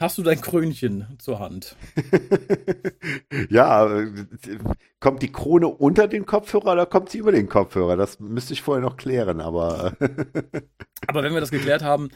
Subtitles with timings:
[0.00, 1.76] hast du dein Krönchen zur Hand?
[3.50, 3.88] ja,
[4.98, 7.96] kommt die Krone unter den Kopfhörer oder kommt sie über den Kopfhörer?
[7.96, 9.92] Das müsste ich vorher noch klären, aber.
[11.06, 12.08] aber wenn wir das geklärt haben,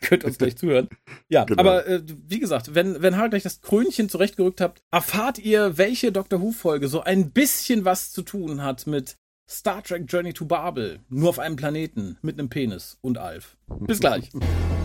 [0.00, 0.88] könnt uns gleich zuhören.
[1.28, 1.60] Ja, genau.
[1.60, 6.12] aber äh, wie gesagt, wenn, wenn Harald gleich das Krönchen zurechtgerückt habt, erfahrt ihr, welche
[6.12, 9.16] Doctor Who-Folge so ein bisschen was zu tun hat mit
[9.48, 11.00] Star Trek Journey to Babel.
[11.08, 13.56] Nur auf einem Planeten mit einem Penis und Alf.
[13.80, 14.30] Bis gleich.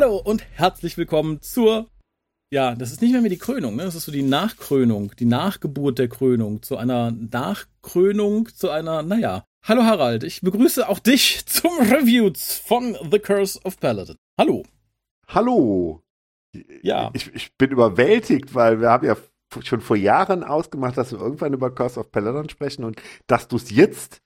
[0.00, 1.88] Hallo und herzlich willkommen zur,
[2.52, 3.82] ja, das ist nicht mehr, mehr die Krönung, ne?
[3.82, 9.42] Das ist so die Nachkrönung, die Nachgeburt der Krönung, zu einer Nachkrönung, zu einer, naja.
[9.66, 14.14] Hallo Harald, ich begrüße auch dich zum Reviews von The Curse of Paladin.
[14.38, 14.62] Hallo.
[15.26, 16.00] Hallo.
[16.80, 17.10] Ja.
[17.14, 19.16] Ich, ich bin überwältigt, weil wir haben ja
[19.64, 23.56] schon vor Jahren ausgemacht, dass wir irgendwann über Curse of Paladin sprechen und dass du
[23.56, 24.22] es jetzt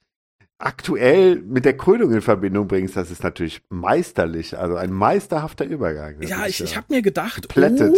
[0.63, 4.57] aktuell mit der Krönung in Verbindung bringst, das ist natürlich meisterlich.
[4.57, 6.21] Also ein meisterhafter Übergang.
[6.21, 7.97] Das ja, ich, ich habe mir gedacht, oh,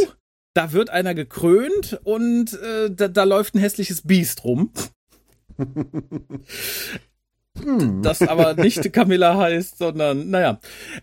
[0.55, 4.71] da wird einer gekrönt und äh, da, da läuft ein hässliches Biest rum.
[7.62, 8.03] Hm.
[8.03, 10.59] das aber nicht Camilla heißt, sondern naja.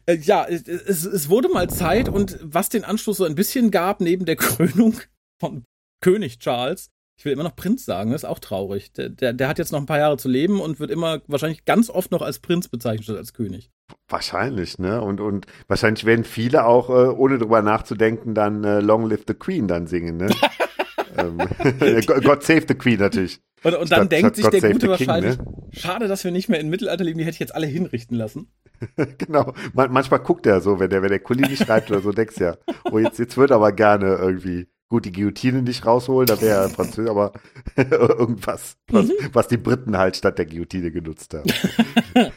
[0.05, 4.01] Äh, ja, es, es wurde mal Zeit und was den Anschluss so ein bisschen gab,
[4.01, 4.95] neben der Krönung
[5.39, 5.63] von
[6.01, 6.89] König Charles,
[7.21, 8.93] ich will immer noch Prinz sagen, das ist auch traurig.
[8.93, 11.65] Der, der, der, hat jetzt noch ein paar Jahre zu leben und wird immer wahrscheinlich
[11.65, 13.69] ganz oft noch als Prinz bezeichnet statt als König.
[14.07, 14.99] Wahrscheinlich, ne?
[15.03, 19.35] Und, und wahrscheinlich werden viele auch, äh, ohne drüber nachzudenken, dann äh, Long Live the
[19.35, 20.29] Queen dann singen, ne?
[21.15, 21.37] ähm,
[22.23, 23.39] God Save the Queen natürlich.
[23.61, 25.45] Und, und dann statt, denkt statt sich der Gute wahrscheinlich, ne?
[25.73, 28.51] schade, dass wir nicht mehr in Mittelalter leben, die hätte ich jetzt alle hinrichten lassen.
[29.19, 29.53] genau.
[29.73, 32.57] Man, manchmal guckt er so, wenn der, wenn der Colin schreibt oder so, denkst ja,
[32.91, 36.69] oh, jetzt, jetzt wird aber gerne irgendwie Gut, die Guillotine nicht rausholen, da wäre ja
[36.75, 37.31] Französisch, aber
[37.77, 39.13] irgendwas, was, mhm.
[39.31, 41.49] was, die Briten halt statt der Guillotine genutzt haben.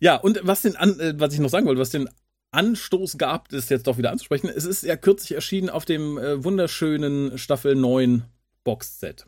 [0.00, 2.08] ja, und was den äh, was ich noch sagen wollte, was den
[2.52, 6.42] Anstoß gab, das jetzt doch wieder anzusprechen, es ist ja kürzlich erschienen auf dem äh,
[6.42, 8.22] wunderschönen Staffel 9
[8.64, 9.26] Boxset.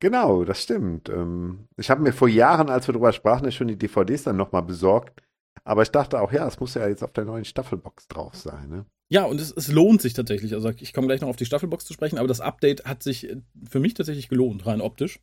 [0.00, 1.10] Genau, das stimmt.
[1.10, 4.64] Ähm, ich habe mir vor Jahren, als wir darüber sprachen, schon die DVDs dann nochmal
[4.64, 5.22] besorgt.
[5.64, 8.68] Aber ich dachte auch, ja, es muss ja jetzt auf der neuen Staffelbox drauf sein.
[8.68, 8.86] Ne?
[9.12, 10.54] Ja, und es, es, lohnt sich tatsächlich.
[10.54, 13.28] Also ich komme gleich noch auf die Staffelbox zu sprechen, aber das Update hat sich
[13.28, 13.36] äh,
[13.68, 15.20] für mich tatsächlich gelohnt, rein optisch.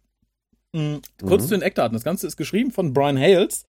[0.73, 1.01] Mhm.
[1.21, 1.47] Kurz mhm.
[1.47, 1.93] zu den Eckdaten.
[1.93, 3.65] Das Ganze ist geschrieben von Brian Hales.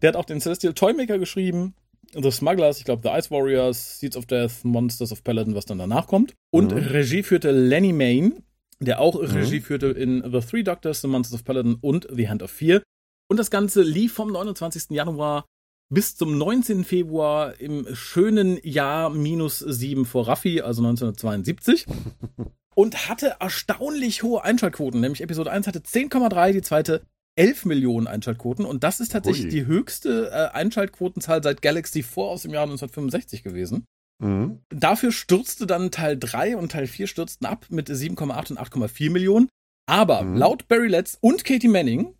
[0.00, 1.74] Der hat auch den Celestial Toymaker geschrieben.
[2.12, 5.78] The Smugglers, ich glaube The Ice Warriors, Seeds of Death, Monsters of Paladin, was dann
[5.78, 6.34] danach kommt.
[6.52, 6.78] Und mhm.
[6.78, 8.44] Regie führte Lenny Main,
[8.78, 9.26] der auch mhm.
[9.26, 12.82] Regie führte in The Three Doctors, The Monsters of Paladin und The Hand of Fear.
[13.28, 14.90] Und das Ganze lief vom 29.
[14.90, 15.46] Januar
[15.88, 16.84] bis zum 19.
[16.84, 21.86] Februar im schönen Jahr minus 7 vor Raffi, also 1972.
[22.74, 25.00] und hatte erstaunlich hohe Einschaltquoten.
[25.00, 27.02] Nämlich Episode 1 hatte 10,3, die zweite
[27.36, 28.64] 11 Millionen Einschaltquoten.
[28.64, 29.50] Und das ist tatsächlich Ui.
[29.50, 33.86] die höchste äh, Einschaltquotenzahl seit Galaxy 4 aus dem Jahr 1965 gewesen.
[34.20, 34.60] Mhm.
[34.70, 39.48] Dafür stürzte dann Teil 3 und Teil 4 stürzten ab mit 7,8 und 8,4 Millionen.
[39.86, 40.36] Aber mhm.
[40.36, 42.14] laut Barry Letts und Katie Manning,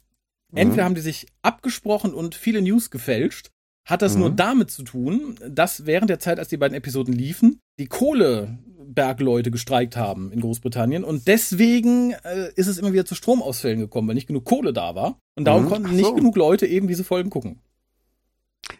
[0.52, 0.86] entweder mhm.
[0.86, 3.50] haben die sich abgesprochen und viele News gefälscht,
[3.84, 4.20] hat das mhm.
[4.20, 9.50] nur damit zu tun, dass während der Zeit, als die beiden Episoden liefen, die Kohlebergleute
[9.50, 14.14] gestreikt haben in Großbritannien und deswegen äh, ist es immer wieder zu Stromausfällen gekommen, weil
[14.14, 15.68] nicht genug Kohle da war und darum mhm.
[15.68, 15.94] konnten so.
[15.94, 17.60] nicht genug Leute eben diese Folgen gucken.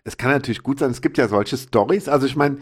[0.04, 2.08] Es kann natürlich gut sein, es gibt ja solche Stories.
[2.08, 2.58] Also ich meine,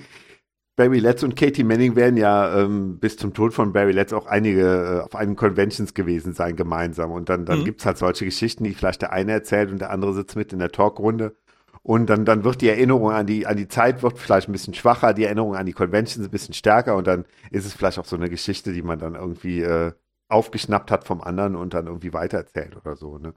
[0.75, 4.27] Barry Letts und Katie Manning werden ja ähm, bis zum Tod von Barry Letts auch
[4.27, 7.13] einige äh, auf einigen Conventions gewesen sein gemeinsam.
[7.13, 7.75] Und dann, dann mhm.
[7.77, 10.59] es halt solche Geschichten, die vielleicht der eine erzählt und der andere sitzt mit in
[10.59, 11.37] der Talkrunde.
[11.84, 14.75] Und dann, dann wird die Erinnerung an die, an die Zeit wird vielleicht ein bisschen
[14.75, 18.05] schwacher, die Erinnerung an die Conventions ein bisschen stärker und dann ist es vielleicht auch
[18.05, 19.93] so eine Geschichte, die man dann irgendwie äh,
[20.29, 23.34] aufgeschnappt hat vom anderen und dann irgendwie weitererzählt oder so, ne?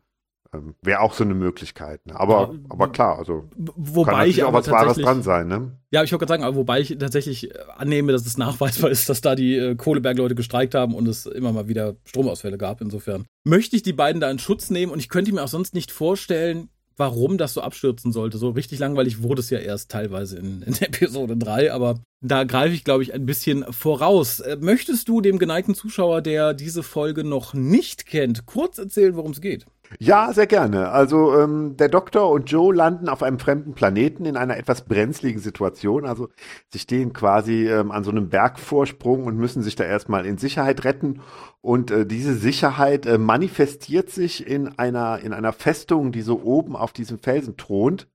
[0.53, 2.05] Ähm, Wäre auch so eine Möglichkeit.
[2.05, 2.17] Ne?
[2.19, 5.71] Aber, ja, aber klar, also wobei kann ich auch was Wahres dran sein, ne?
[5.91, 9.21] Ja, ich wollte gerade sagen, wobei ich tatsächlich äh, annehme, dass es nachweisbar ist, dass
[9.21, 12.81] da die äh, Kohlebergleute gestreikt haben und es immer mal wieder Stromausfälle gab.
[12.81, 15.73] Insofern möchte ich die beiden da in Schutz nehmen und ich könnte mir auch sonst
[15.73, 18.37] nicht vorstellen, warum das so abstürzen sollte.
[18.37, 22.73] So richtig langweilig wurde es ja erst teilweise in, in Episode 3, aber da greife
[22.73, 24.39] ich, glaube ich, ein bisschen voraus.
[24.39, 29.31] Äh, möchtest du dem geneigten Zuschauer, der diese Folge noch nicht kennt, kurz erzählen, worum
[29.31, 29.65] es geht?
[29.99, 30.89] Ja, sehr gerne.
[30.91, 35.39] Also ähm, der Doktor und Joe landen auf einem fremden Planeten in einer etwas brenzligen
[35.39, 36.05] Situation.
[36.05, 36.29] Also
[36.69, 40.83] sie stehen quasi ähm, an so einem Bergvorsprung und müssen sich da erstmal in Sicherheit
[40.83, 41.21] retten.
[41.61, 46.75] Und äh, diese Sicherheit äh, manifestiert sich in einer in einer Festung, die so oben
[46.75, 48.07] auf diesem Felsen thront.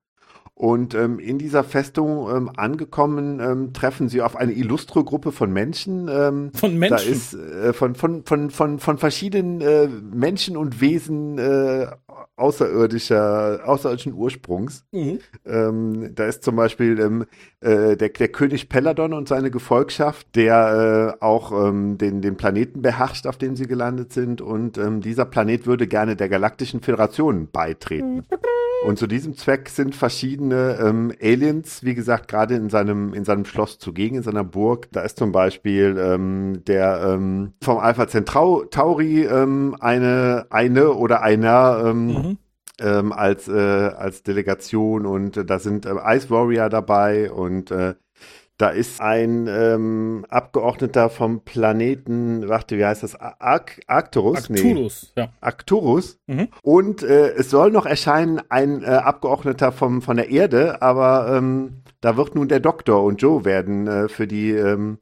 [0.61, 5.51] Und ähm, in dieser Festung ähm, angekommen, ähm, treffen sie auf eine illustre Gruppe von
[5.51, 6.07] Menschen.
[6.12, 6.99] Ähm, von Menschen?
[6.99, 11.87] Da ist äh, von, von, von, von, von verschiedenen äh, Menschen und Wesen äh,
[12.37, 14.85] außerirdischer, außerirdischen Ursprungs.
[14.93, 15.21] Mhm.
[15.47, 17.25] Ähm, da ist zum Beispiel ähm,
[17.61, 22.83] äh, der, der König Peladon und seine Gefolgschaft, der äh, auch ähm, den, den Planeten
[22.83, 24.43] beherrscht, auf dem sie gelandet sind.
[24.43, 28.17] Und ähm, dieser Planet würde gerne der Galaktischen Föderation beitreten.
[28.17, 28.25] Mhm.
[28.82, 33.44] Und zu diesem Zweck sind verschiedene ähm, Aliens, wie gesagt, gerade in seinem, in seinem
[33.44, 34.88] Schloss zugegen, in seiner Burg.
[34.93, 41.82] Da ist zum Beispiel ähm, der ähm, vom Alpha Centauri ähm, eine, eine oder einer
[41.85, 42.38] ähm, mhm.
[42.81, 47.94] ähm, als, äh, als Delegation und äh, da sind äh, Ice Warrior dabei und äh,
[48.61, 53.17] da ist ein ähm, Abgeordneter vom Planeten, warte, wie heißt das?
[53.17, 54.51] Arc Arcturus?
[54.51, 55.23] Arcturus, nee.
[55.23, 55.33] ja.
[55.41, 56.19] Arcturus.
[56.27, 56.49] Mhm.
[56.62, 61.83] Und äh, es soll noch erscheinen ein äh, Abgeordneter vom, von der Erde, aber ähm,
[62.03, 64.99] da wird nun der Doktor und Joe werden äh, für die ähm,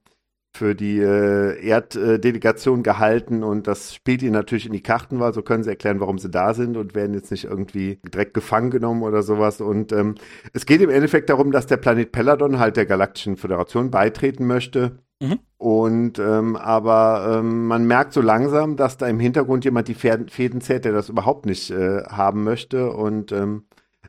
[0.59, 5.43] für die äh, Erddelegation gehalten und das spielt ihnen natürlich in die Karten, weil so
[5.43, 9.05] können sie erklären, warum sie da sind und werden jetzt nicht irgendwie direkt gefangen genommen
[9.05, 9.61] oder sowas.
[9.61, 10.17] Und ähm,
[10.53, 14.99] es geht im Endeffekt darum, dass der Planet Peladon halt der Galaktischen Föderation beitreten möchte.
[15.21, 15.39] Mhm.
[15.59, 20.61] Und ähm, aber ähm, man merkt so langsam, dass da im Hintergrund jemand die Fäden
[20.61, 22.91] zählt, der das überhaupt nicht äh, haben möchte.
[22.91, 23.63] Und ähm,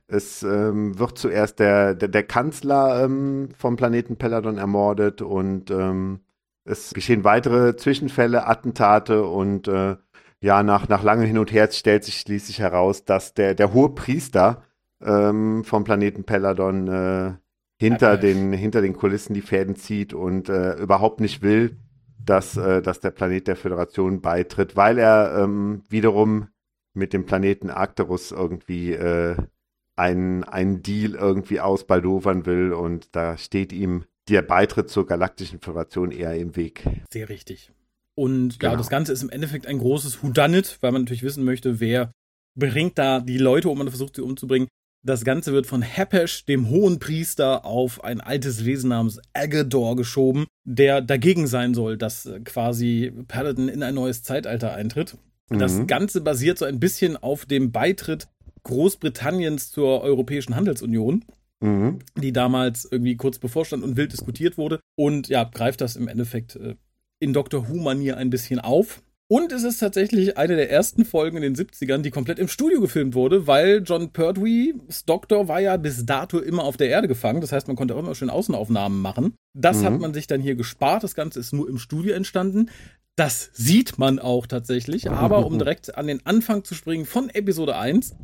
[0.07, 6.21] es ähm, wird zuerst der, der, der Kanzler ähm, vom Planeten Peladon ermordet und ähm,
[6.69, 9.97] es geschehen weitere Zwischenfälle, Attentate und äh,
[10.41, 13.89] ja, nach, nach langem Hin und Her stellt sich schließlich heraus, dass der, der hohe
[13.89, 14.63] Priester
[15.01, 17.33] ähm, vom Planeten Peladon äh,
[17.77, 21.77] hinter, den, hinter den Kulissen die Fäden zieht und äh, überhaupt nicht will,
[22.23, 26.49] dass, äh, dass der Planet der Föderation beitritt, weil er ähm, wiederum
[26.93, 29.35] mit dem Planeten Arcturus irgendwie äh,
[29.95, 36.11] einen, einen Deal irgendwie ausbaldowern will und da steht ihm der Beitritt zur Galaktischen Föderation
[36.11, 36.87] eher im Weg.
[37.11, 37.71] Sehr richtig.
[38.15, 38.73] Und genau.
[38.73, 42.11] ja, das Ganze ist im Endeffekt ein großes Whodunit, weil man natürlich wissen möchte, wer
[42.57, 44.67] bringt da die Leute um und versucht sie umzubringen.
[45.05, 50.45] Das Ganze wird von Hepesh, dem hohen Priester, auf ein altes Wesen namens Agador geschoben,
[50.65, 55.17] der dagegen sein soll, dass äh, quasi Paladin in ein neues Zeitalter eintritt.
[55.49, 55.59] Mhm.
[55.59, 58.27] Das Ganze basiert so ein bisschen auf dem Beitritt
[58.63, 61.23] Großbritanniens zur Europäischen Handelsunion
[61.61, 61.99] mhm.
[62.15, 64.79] die damals irgendwie kurz bevorstand und wild diskutiert wurde.
[64.95, 66.75] Und ja, greift das im Endeffekt äh,
[67.19, 69.01] in Doctor Who-Manier ein bisschen auf.
[69.31, 72.81] Und es ist tatsächlich eine der ersten Folgen in den 70ern, die komplett im Studio
[72.81, 77.39] gefilmt wurde, weil John Pertwee's Doktor war ja bis dato immer auf der Erde gefangen.
[77.39, 79.35] Das heißt, man konnte auch immer schön Außenaufnahmen machen.
[79.55, 79.85] Das mhm.
[79.85, 81.03] hat man sich dann hier gespart.
[81.03, 82.71] Das Ganze ist nur im Studio entstanden.
[83.15, 85.11] Das sieht man auch tatsächlich.
[85.11, 88.15] Aber um direkt an den Anfang zu springen von Episode 1,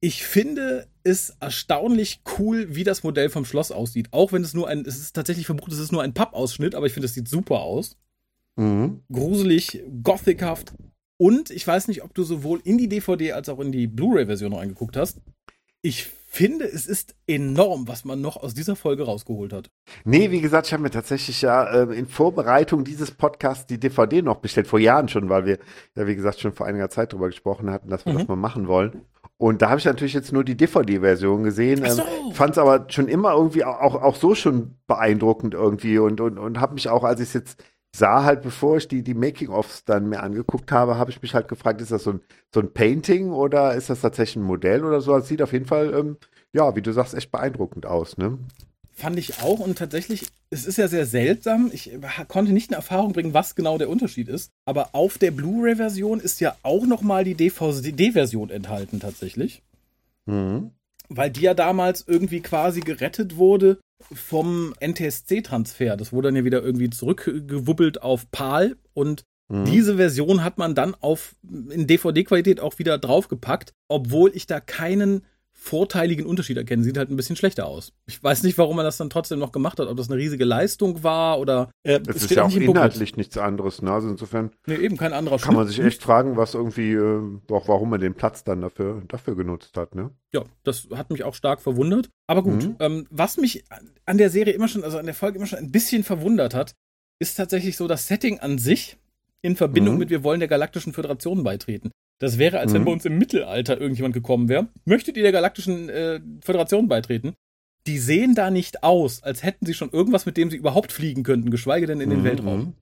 [0.00, 4.08] ich finde es erstaunlich cool, wie das Modell vom Schloss aussieht.
[4.12, 6.86] Auch wenn es nur ein, es ist tatsächlich verbucht, es ist nur ein Pappausschnitt, aber
[6.86, 7.96] ich finde, es sieht super aus.
[8.56, 9.02] Mhm.
[9.10, 10.72] Gruselig, gothichaft.
[11.16, 14.52] Und ich weiß nicht, ob du sowohl in die DVD als auch in die Blu-ray-Version
[14.52, 15.20] reingeguckt hast.
[15.82, 19.70] Ich finde, es ist enorm, was man noch aus dieser Folge rausgeholt hat.
[20.04, 24.22] Nee, wie gesagt, ich habe mir tatsächlich ja äh, in Vorbereitung dieses Podcasts die DVD
[24.22, 25.58] noch bestellt, vor Jahren schon, weil wir
[25.96, 28.18] ja, wie gesagt, schon vor einiger Zeit darüber gesprochen hatten, dass wir mhm.
[28.18, 29.02] das mal machen wollen.
[29.38, 31.84] Und da habe ich natürlich jetzt nur die DVD-Version gesehen.
[31.84, 32.02] Ähm, so.
[32.02, 36.38] Ähm, Fand es aber schon immer irgendwie auch, auch so schon beeindruckend irgendwie und, und,
[36.38, 37.64] und habe mich auch, als ich es jetzt
[37.94, 41.48] sah, halt bevor ich die, die Making-ofs dann mir angeguckt habe, habe ich mich halt
[41.48, 42.20] gefragt, ist das so ein,
[42.52, 45.16] so ein Painting oder ist das tatsächlich ein Modell oder so?
[45.16, 46.16] Es sieht auf jeden Fall, ähm,
[46.52, 48.38] ja, wie du sagst, echt beeindruckend aus, ne?
[48.98, 51.70] Fand ich auch und tatsächlich, es ist ja sehr seltsam.
[51.72, 51.92] Ich
[52.26, 54.50] konnte nicht in Erfahrung bringen, was genau der Unterschied ist.
[54.64, 59.62] Aber auf der Blu-ray-Version ist ja auch nochmal die DVD-Version enthalten tatsächlich.
[60.26, 60.72] Mhm.
[61.08, 63.78] Weil die ja damals irgendwie quasi gerettet wurde
[64.12, 65.96] vom NTSC-Transfer.
[65.96, 69.64] Das wurde dann ja wieder irgendwie zurückgewubbelt auf PAL und mhm.
[69.64, 71.36] diese Version hat man dann auf
[71.70, 75.22] in DVD-Qualität auch wieder draufgepackt, obwohl ich da keinen
[75.68, 76.82] vorteiligen Unterschied erkennen.
[76.82, 77.92] Sieht halt ein bisschen schlechter aus.
[78.06, 80.44] Ich weiß nicht, warum man das dann trotzdem noch gemacht hat, ob das eine riesige
[80.44, 81.70] Leistung war oder.
[81.82, 83.92] Äh, es ist ja auch inhaltlich nichts anderes, ne?
[83.92, 84.50] Also insofern.
[84.66, 88.14] Nee, eben kein anderer Kann man sich echt fragen, was irgendwie, äh, warum man den
[88.14, 90.10] Platz dann dafür, dafür genutzt hat, ne?
[90.32, 92.08] Ja, das hat mich auch stark verwundert.
[92.26, 92.76] Aber gut, mhm.
[92.80, 93.64] ähm, was mich
[94.06, 96.74] an der Serie immer schon, also an der Folge immer schon ein bisschen verwundert hat,
[97.18, 98.96] ist tatsächlich so das Setting an sich
[99.42, 100.00] in Verbindung mhm.
[100.00, 101.90] mit wir wollen der Galaktischen Föderation beitreten.
[102.18, 102.76] Das wäre, als mhm.
[102.76, 104.68] wenn bei uns im Mittelalter irgendjemand gekommen wäre.
[104.84, 107.34] Möchtet ihr der Galaktischen äh, Föderation beitreten?
[107.86, 111.22] Die sehen da nicht aus, als hätten sie schon irgendwas, mit dem sie überhaupt fliegen
[111.22, 112.24] könnten, geschweige denn in den mhm.
[112.24, 112.74] Weltraum.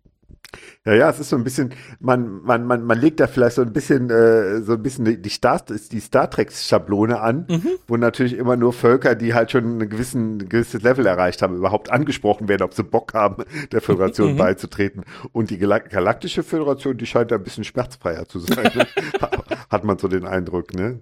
[0.85, 3.63] Ja, ja, es ist so ein bisschen, man, man, man, man legt da vielleicht so
[3.63, 7.71] ein bisschen, äh, so ein bisschen die Star, die Star Trek-Schablone an, mhm.
[7.89, 11.57] wo natürlich immer nur Völker, die halt schon ein, gewissen, ein gewisses Level erreicht haben,
[11.57, 14.37] überhaupt angesprochen werden, ob sie Bock haben, der Föderation mhm.
[14.37, 15.05] beizutreten.
[15.33, 18.71] Und die Galaktische Föderation, die scheint da ein bisschen schmerzfreier zu sein.
[18.75, 18.87] Ne?
[19.71, 21.01] Hat man so den Eindruck, ne?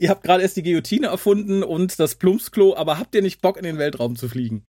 [0.00, 3.56] ihr habt gerade erst die Guillotine erfunden und das Plumpsklo, aber habt ihr nicht Bock,
[3.56, 4.64] in den Weltraum zu fliegen?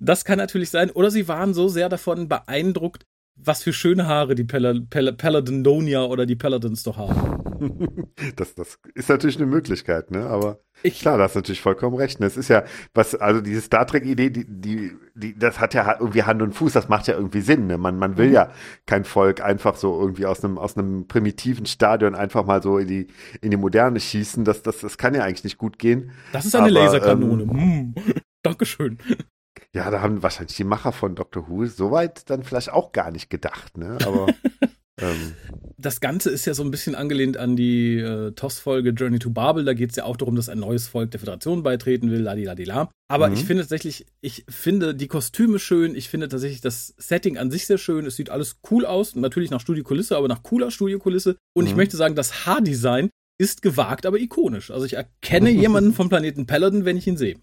[0.00, 0.90] Das kann natürlich sein.
[0.90, 3.04] Oder sie waren so sehr davon beeindruckt,
[3.36, 7.42] was für schöne Haare die Pal Pal Paladidonia oder die Paladins doch haben.
[8.36, 10.26] Das, das ist natürlich eine Möglichkeit, ne?
[10.26, 12.20] Aber ich, klar, da hast natürlich vollkommen recht.
[12.20, 16.22] Es ist ja, was, also diese Star Trek-Idee, die, die, die, das hat ja irgendwie
[16.22, 17.66] Hand und Fuß, das macht ja irgendwie Sinn.
[17.66, 17.78] Ne?
[17.78, 18.34] Man, man will mhm.
[18.34, 18.50] ja
[18.84, 22.88] kein Volk einfach so irgendwie aus einem, aus einem primitiven Stadion einfach mal so in
[22.88, 23.06] die,
[23.40, 24.44] in die Moderne schießen.
[24.44, 26.10] Das, das, das kann ja eigentlich nicht gut gehen.
[26.32, 27.42] Das ist eine Aber, Laserkanone.
[27.44, 27.94] Ähm, hm.
[28.42, 28.98] Dankeschön.
[29.76, 33.28] Ja, da haben wahrscheinlich die Macher von Doctor Who soweit dann vielleicht auch gar nicht
[33.28, 33.98] gedacht, ne?
[34.06, 34.26] Aber.
[34.98, 35.34] ähm.
[35.76, 39.66] Das Ganze ist ja so ein bisschen angelehnt an die äh, TOS-Folge Journey to Babel.
[39.66, 42.88] Da geht es ja auch darum, dass ein neues Volk der Föderation beitreten will, ladila.
[43.06, 43.34] Aber mhm.
[43.34, 45.94] ich finde tatsächlich, ich finde die Kostüme schön.
[45.94, 48.06] Ich finde tatsächlich das Setting an sich sehr schön.
[48.06, 49.14] Es sieht alles cool aus.
[49.14, 51.36] Natürlich nach Studiokulisse, aber nach cooler Studiokulisse.
[51.54, 51.70] Und mhm.
[51.70, 54.70] ich möchte sagen, das Haardesign ist gewagt, aber ikonisch.
[54.70, 57.36] Also ich erkenne jemanden vom Planeten Paladin, wenn ich ihn sehe.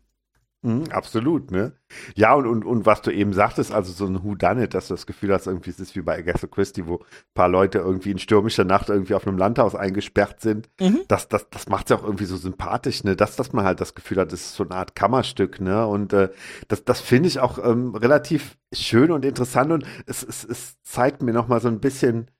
[0.64, 1.74] Mhm, absolut, ne?
[2.16, 5.06] Ja, und, und, und was du eben sagtest, also so ein Whodunit, dass du das
[5.06, 8.18] Gefühl hast, irgendwie es ist wie bei Agatha Christie, wo ein paar Leute irgendwie in
[8.18, 10.70] stürmischer Nacht irgendwie auf einem Landhaus eingesperrt sind.
[10.80, 11.02] Mhm.
[11.10, 13.18] Das, das, das macht es auch irgendwie so sympathisch, ne?
[13.18, 15.86] Dass, dass man halt das Gefühl hat, das ist so eine Art Kammerstück, ne?
[15.86, 16.30] Und äh,
[16.70, 21.22] das, das finde ich auch ähm, relativ schön und interessant und es, es, es zeigt
[21.22, 22.32] mir nochmal so ein bisschen,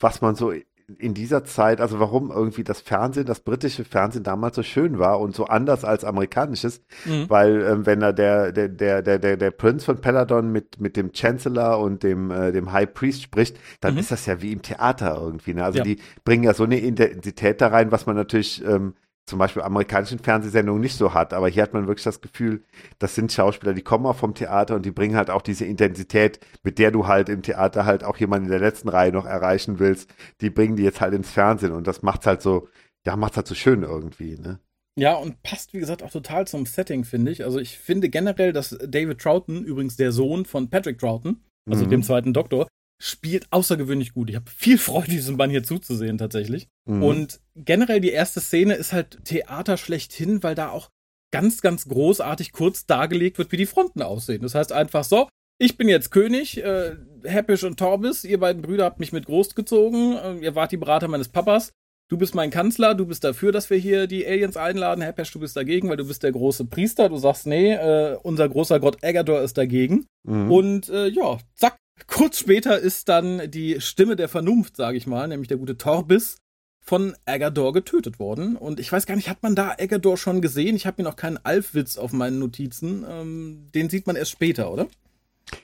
[0.00, 0.52] was man so
[0.96, 5.20] in dieser Zeit, also warum irgendwie das Fernsehen, das britische Fernsehen damals so schön war
[5.20, 7.28] und so anders als amerikanisches, mhm.
[7.28, 10.96] weil ähm, wenn da der, der, der, der, der, der Prinz von Peladon mit, mit
[10.96, 14.00] dem Chancellor und dem, äh, dem High Priest spricht, dann mhm.
[14.00, 15.52] ist das ja wie im Theater irgendwie.
[15.52, 15.64] Ne?
[15.64, 15.84] Also ja.
[15.84, 18.94] die bringen ja so eine Intensität da rein, was man natürlich ähm,
[19.28, 21.32] zum Beispiel amerikanischen Fernsehsendungen nicht so hat.
[21.32, 22.64] Aber hier hat man wirklich das Gefühl,
[22.98, 26.40] das sind Schauspieler, die kommen auch vom Theater und die bringen halt auch diese Intensität,
[26.62, 29.78] mit der du halt im Theater halt auch jemanden in der letzten Reihe noch erreichen
[29.78, 32.68] willst, die bringen die jetzt halt ins Fernsehen und das macht's halt so,
[33.06, 34.58] ja, macht's halt so schön irgendwie, ne?
[34.98, 37.44] Ja, und passt, wie gesagt, auch total zum Setting, finde ich.
[37.44, 41.90] Also ich finde generell, dass David Troughton, übrigens der Sohn von Patrick Troughton, also mhm.
[41.90, 42.66] dem zweiten Doktor,
[43.00, 44.30] spielt außergewöhnlich gut.
[44.30, 46.68] Ich habe viel Freude, diesem Mann hier zuzusehen tatsächlich.
[46.86, 47.02] Mhm.
[47.02, 50.90] Und generell die erste Szene ist halt Theater schlechthin, weil da auch
[51.30, 54.42] ganz, ganz großartig kurz dargelegt wird, wie die Fronten aussehen.
[54.42, 55.28] Das heißt einfach so,
[55.60, 60.16] ich bin jetzt König, äh, Heppisch und Torbis, ihr beiden Brüder habt mich mit großgezogen,
[60.16, 61.72] äh, ihr wart die Berater meines Papas.
[62.10, 65.02] Du bist mein Kanzler, du bist dafür, dass wir hier die Aliens einladen.
[65.02, 67.10] Heppesh, du bist dagegen, weil du bist der große Priester.
[67.10, 70.06] Du sagst, nee, äh, unser großer Gott Agador ist dagegen.
[70.26, 70.50] Mhm.
[70.50, 71.76] Und äh, ja, zack,
[72.06, 76.38] Kurz später ist dann die Stimme der Vernunft, sage ich mal, nämlich der gute Torbis,
[76.80, 78.56] von Agador getötet worden.
[78.56, 80.74] Und ich weiß gar nicht, hat man da Agador schon gesehen?
[80.74, 83.04] Ich habe mir noch keinen Alfwitz auf meinen Notizen.
[83.06, 84.86] Ähm, den sieht man erst später, oder?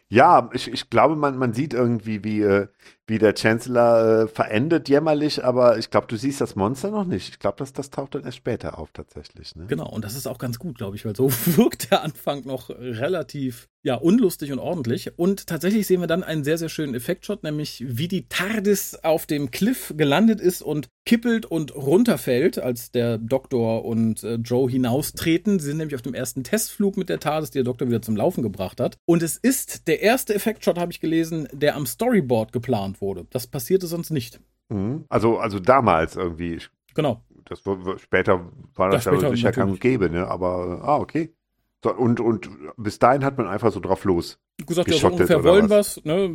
[0.09, 2.69] Ja, ich, ich glaube, man, man sieht irgendwie, wie, äh,
[3.07, 7.29] wie der Chancellor äh, verendet jämmerlich, aber ich glaube, du siehst das Monster noch nicht.
[7.29, 9.55] Ich glaube, das, das taucht dann erst später auf tatsächlich.
[9.57, 9.67] Ne?
[9.67, 12.71] Genau, und das ist auch ganz gut, glaube ich, weil so wirkt der Anfang noch
[12.71, 15.19] relativ ja, unlustig und ordentlich.
[15.19, 19.27] Und tatsächlich sehen wir dann einen sehr, sehr schönen Effektshot, nämlich wie die TARDIS auf
[19.27, 25.59] dem Cliff gelandet ist und kippelt und runterfällt, als der Doktor und äh, Joe hinaustreten.
[25.59, 28.17] Sie sind nämlich auf dem ersten Testflug mit der TARDIS, die der Doktor wieder zum
[28.17, 28.97] Laufen gebracht hat.
[29.05, 33.27] Und es ist der erste Effektshot, habe ich gelesen, der am Storyboard geplant wurde.
[33.31, 34.41] Das passierte sonst nicht.
[34.69, 35.05] Mhm.
[35.09, 36.61] Also, also damals irgendwie.
[36.95, 37.23] Genau.
[37.45, 37.63] Das,
[37.99, 40.27] später war das, das ja sicher gang und gäbe, ne?
[40.29, 41.35] Aber, ah, okay.
[41.83, 42.49] So, und, und
[42.79, 44.39] bis dahin hat man einfach so drauf los.
[44.67, 46.31] Gesagt, ja, so ungefähr wollen was, ne?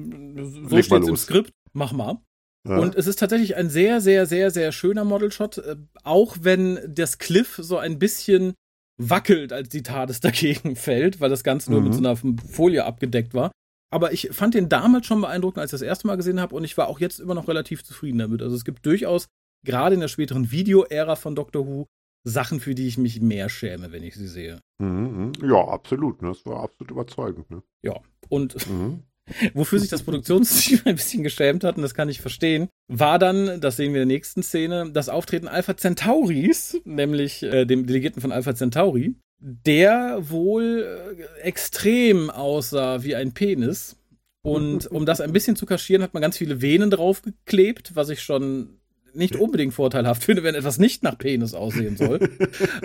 [0.67, 2.19] So steht es im Skript, mach mal.
[2.67, 2.77] Ja.
[2.77, 7.17] Und es ist tatsächlich ein sehr, sehr, sehr, sehr schöner Modelshot, äh, auch wenn das
[7.17, 8.53] Cliff so ein bisschen
[8.97, 11.87] wackelt, als die TARDIS dagegen fällt, weil das Ganze nur mhm.
[11.87, 13.51] mit so einer Folie abgedeckt war.
[13.91, 16.63] Aber ich fand den damals schon beeindruckend, als ich das erste Mal gesehen habe und
[16.63, 18.41] ich war auch jetzt immer noch relativ zufrieden damit.
[18.41, 19.27] Also es gibt durchaus,
[19.65, 21.87] gerade in der späteren Video-Ära von Doctor Who,
[22.23, 24.59] Sachen, für die ich mich mehr schäme, wenn ich sie sehe.
[24.79, 25.49] Mhm, mhm.
[25.49, 26.21] ja, absolut.
[26.21, 26.29] Ne?
[26.29, 27.49] Das war absolut überzeugend.
[27.49, 27.63] Ne?
[27.83, 27.95] Ja,
[28.27, 29.03] und mhm.
[29.53, 33.61] wofür sich das Produktionsteam ein bisschen geschämt hat, und das kann ich verstehen, war dann,
[33.61, 38.21] das sehen wir in der nächsten Szene, das Auftreten Alpha Centauris, nämlich äh, dem Delegierten
[38.21, 43.95] von Alpha Centauri, der wohl äh, extrem aussah wie ein Penis.
[44.41, 48.21] Und um das ein bisschen zu kaschieren, hat man ganz viele Venen draufgeklebt, was ich
[48.21, 48.79] schon
[49.13, 52.29] nicht unbedingt vorteilhaft finde, wenn etwas nicht nach Penis aussehen soll.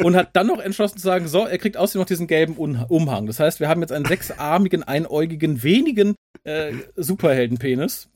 [0.03, 3.27] und hat dann noch entschlossen zu sagen, so, er kriegt außerdem noch diesen gelben Umhang.
[3.27, 8.09] Das heißt, wir haben jetzt einen sechsarmigen, einäugigen, wenigen äh, Superheldenpenis.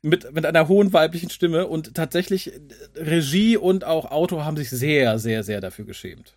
[0.00, 2.60] Mit, mit einer hohen weiblichen Stimme und tatsächlich äh,
[2.94, 6.36] Regie und auch Autor haben sich sehr, sehr, sehr dafür geschämt.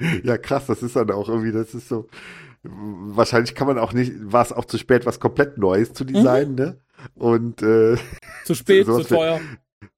[0.24, 2.08] ja, krass, das ist dann auch irgendwie, das ist so,
[2.62, 6.52] wahrscheinlich kann man auch nicht, war es auch zu spät, was komplett Neues zu designen,
[6.52, 6.56] mhm.
[6.56, 6.80] ne?
[7.14, 7.96] Und äh,
[8.44, 9.40] zu spät, zu teuer.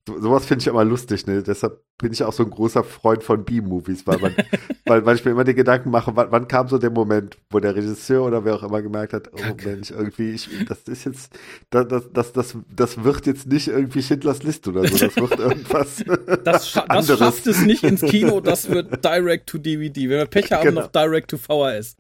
[0.07, 1.43] So, sowas finde ich immer lustig, ne?
[1.43, 4.35] Deshalb bin ich auch so ein großer Freund von B-Movies, weil, man,
[4.85, 7.61] weil, weil ich mir immer die Gedanken mache, wann, wann, kam so der Moment, wo
[7.61, 11.33] der Regisseur oder wer auch immer gemerkt hat, oh Mensch, irgendwie, ich, das ist jetzt,
[11.71, 16.05] das, das, das, das wird jetzt nicht irgendwie Schindlers List oder so, das wird irgendwas.
[16.45, 20.09] das, scha das schafft es nicht ins Kino, das wird Direct to DVD.
[20.09, 20.83] Wenn wir Pech haben, genau.
[20.83, 21.97] noch Direct to VHS.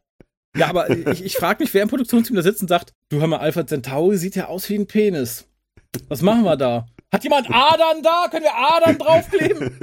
[0.56, 3.26] Ja, aber ich, ich frage mich, wer im Produktionsteam da sitzt und sagt, du hör
[3.26, 5.48] mal, Alpha Centauri sieht ja aus wie ein Penis.
[6.08, 6.86] Was machen wir da?
[7.14, 8.26] Hat jemand Adern da?
[8.28, 9.78] Können wir Adern draufkleben?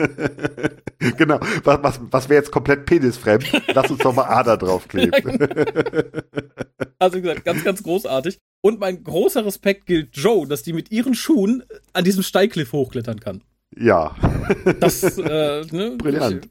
[1.17, 1.39] genau.
[1.63, 3.49] Was, was, was wäre jetzt komplett penisfremd?
[3.73, 5.39] Lass uns doch mal Ader draufkleben.
[6.99, 8.37] Also wie gesagt, ganz, ganz großartig.
[8.61, 13.19] Und mein großer Respekt gilt Joe, dass die mit ihren Schuhen an diesem Steigkliff hochklettern
[13.19, 13.43] kann.
[13.75, 14.15] Ja.
[14.79, 16.47] Das, äh, ne, Brillant.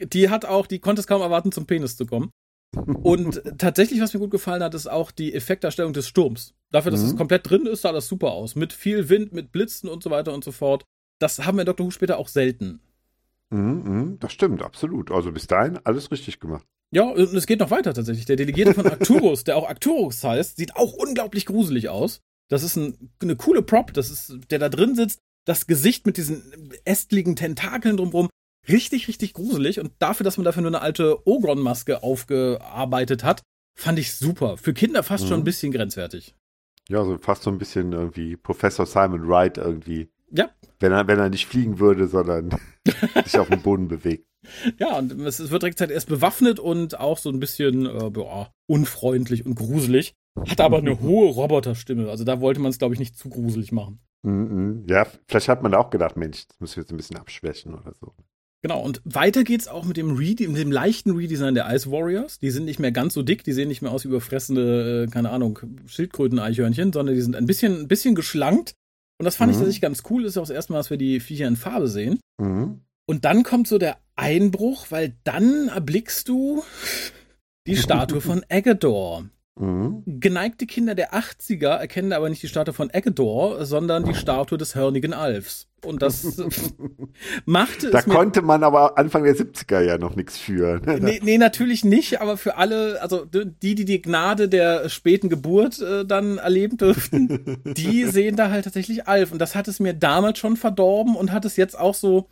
[0.00, 2.30] Die hat auch, die konnte es kaum erwarten, zum Penis zu kommen.
[2.72, 6.54] Und tatsächlich, was mir gut gefallen hat, ist auch die Effektdarstellung des Sturms.
[6.70, 7.08] Dafür, dass mhm.
[7.08, 8.54] es komplett drin ist, sah das super aus.
[8.54, 10.84] Mit viel Wind, mit Blitzen und so weiter und so fort.
[11.18, 12.80] Das haben wir in Doctor Who später auch selten.
[13.50, 15.10] Mhm, mhm, das stimmt, absolut.
[15.10, 16.64] Also bis dahin alles richtig gemacht.
[16.92, 18.26] Ja, und es geht noch weiter tatsächlich.
[18.26, 22.20] Der Delegierte von Arcturus, der auch Arcturus heißt, sieht auch unglaublich gruselig aus.
[22.48, 26.16] Das ist ein, eine coole Prop, das ist, der da drin sitzt, das Gesicht mit
[26.16, 28.28] diesen ästligen Tentakeln drumherum.
[28.68, 29.80] Richtig, richtig gruselig.
[29.80, 33.42] Und dafür, dass man dafür nur eine alte Ogron-Maske aufgearbeitet hat,
[33.74, 34.56] fand ich super.
[34.56, 35.28] Für Kinder fast mhm.
[35.28, 36.34] schon ein bisschen grenzwertig.
[36.88, 40.10] Ja, so fast so ein bisschen irgendwie Professor Simon Wright irgendwie.
[40.30, 40.50] Ja.
[40.78, 42.50] Wenn er, wenn er nicht fliegen würde, sondern
[43.24, 44.26] sich auf dem Boden bewegt.
[44.78, 48.52] Ja, und es wird direkt halt erst bewaffnet und auch so ein bisschen äh, boah,
[48.66, 50.14] unfreundlich und gruselig.
[50.48, 52.08] Hat aber eine hohe Roboterstimme.
[52.08, 54.00] Also da wollte man es, glaube ich, nicht zu gruselig machen.
[54.22, 54.90] Mm -mm.
[54.90, 57.92] Ja, vielleicht hat man auch gedacht, Mensch, das müssen wir jetzt ein bisschen abschwächen oder
[57.94, 58.14] so.
[58.62, 62.38] Genau, und weiter geht's auch mit dem, Re mit dem leichten Redesign der Ice Warriors.
[62.38, 65.10] Die sind nicht mehr ganz so dick, die sehen nicht mehr aus wie überfressende, äh,
[65.10, 68.74] keine Ahnung, Schildkröten-Eichhörnchen, sondern die sind ein bisschen, ein bisschen geschlankt.
[69.18, 69.52] Und das fand mhm.
[69.52, 70.26] ich tatsächlich ganz cool.
[70.26, 72.20] Ist auch das erste Mal, dass wir die Viecher in Farbe sehen.
[72.38, 72.80] Mhm.
[73.06, 76.62] Und dann kommt so der Einbruch, weil dann erblickst du
[77.66, 79.24] die Statue von Agador.
[79.60, 80.02] Mhm.
[80.06, 84.74] Geneigte Kinder der 80er erkennen aber nicht die Statue von Eckador, sondern die Statue des
[84.74, 85.68] hörnigen Alfs.
[85.84, 86.24] Und das
[87.44, 87.92] machte es.
[87.92, 90.80] Da konnte man aber Anfang der 70er ja noch nichts für.
[90.80, 90.98] Ne?
[91.00, 95.80] Nee, nee, natürlich nicht, aber für alle, also die, die die Gnade der späten Geburt
[95.80, 99.30] äh, dann erleben dürften, die sehen da halt tatsächlich Alf.
[99.30, 102.28] Und das hat es mir damals schon verdorben und hat es jetzt auch so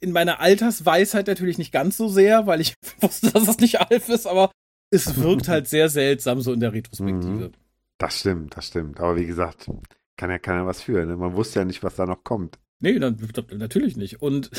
[0.00, 4.08] in meiner Altersweisheit natürlich nicht ganz so sehr, weil ich wusste, dass es nicht Alf
[4.08, 4.50] ist, aber
[4.90, 7.48] es wirkt halt sehr seltsam so in der Retrospektive.
[7.48, 7.52] Mhm.
[7.98, 9.00] Das stimmt, das stimmt.
[9.00, 9.70] Aber wie gesagt,
[10.16, 11.04] kann ja keiner was für.
[11.04, 11.16] Ne?
[11.16, 12.58] Man wusste ja nicht, was da noch kommt.
[12.80, 13.16] Nee, dann,
[13.52, 14.22] natürlich nicht.
[14.22, 14.50] Und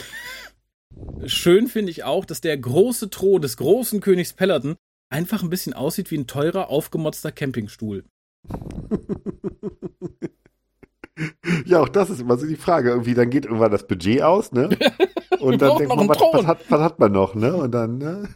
[1.26, 4.76] schön finde ich auch, dass der große Thron des großen Königs Peloton
[5.10, 8.06] einfach ein bisschen aussieht wie ein teurer, aufgemotzter Campingstuhl.
[11.66, 12.90] ja, auch das ist immer so die Frage.
[12.90, 14.70] Irgendwie, dann geht irgendwann das Budget aus, ne?
[15.40, 17.56] Und dann denkt man, was, was, hat, was, hat, man noch, ne?
[17.56, 18.30] Und dann, ne?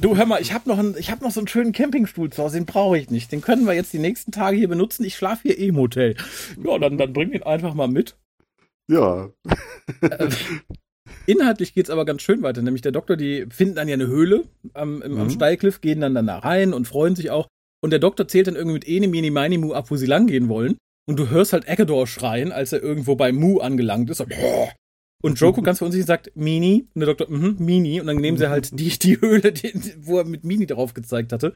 [0.00, 2.56] Du, hör mal, ich habe noch, einen, hab noch so einen schönen Campingstuhl zu Hause,
[2.56, 3.32] den brauche ich nicht.
[3.32, 5.04] Den können wir jetzt die nächsten Tage hier benutzen.
[5.04, 6.16] Ich schlafe hier eh im Hotel.
[6.62, 8.16] Ja, dann, dann bring den einfach mal mit.
[8.88, 9.30] Ja.
[10.00, 10.28] Äh,
[11.26, 12.62] inhaltlich geht's aber ganz schön weiter.
[12.62, 14.44] Nämlich der Doktor, die finden dann ja eine Höhle
[14.74, 15.20] am, im, mhm.
[15.20, 17.48] am Steilkliff, gehen dann, dann da rein und freuen sich auch.
[17.82, 20.26] Und der Doktor zählt dann irgendwie mit Ene, Mini, Mini, Mu ab, wo sie lang
[20.26, 20.76] gehen wollen.
[21.06, 24.22] Und du hörst halt Eckador schreien, als er irgendwo bei Mu angelangt ist.
[25.22, 26.88] Und, Joko ganz verunsichert sagt, Mini.
[26.94, 28.00] Und der Doktor, mhm, Mini.
[28.00, 31.32] Und dann nehmen sie halt die, die Höhle, die, wo er mit Mini drauf gezeigt
[31.32, 31.54] hatte.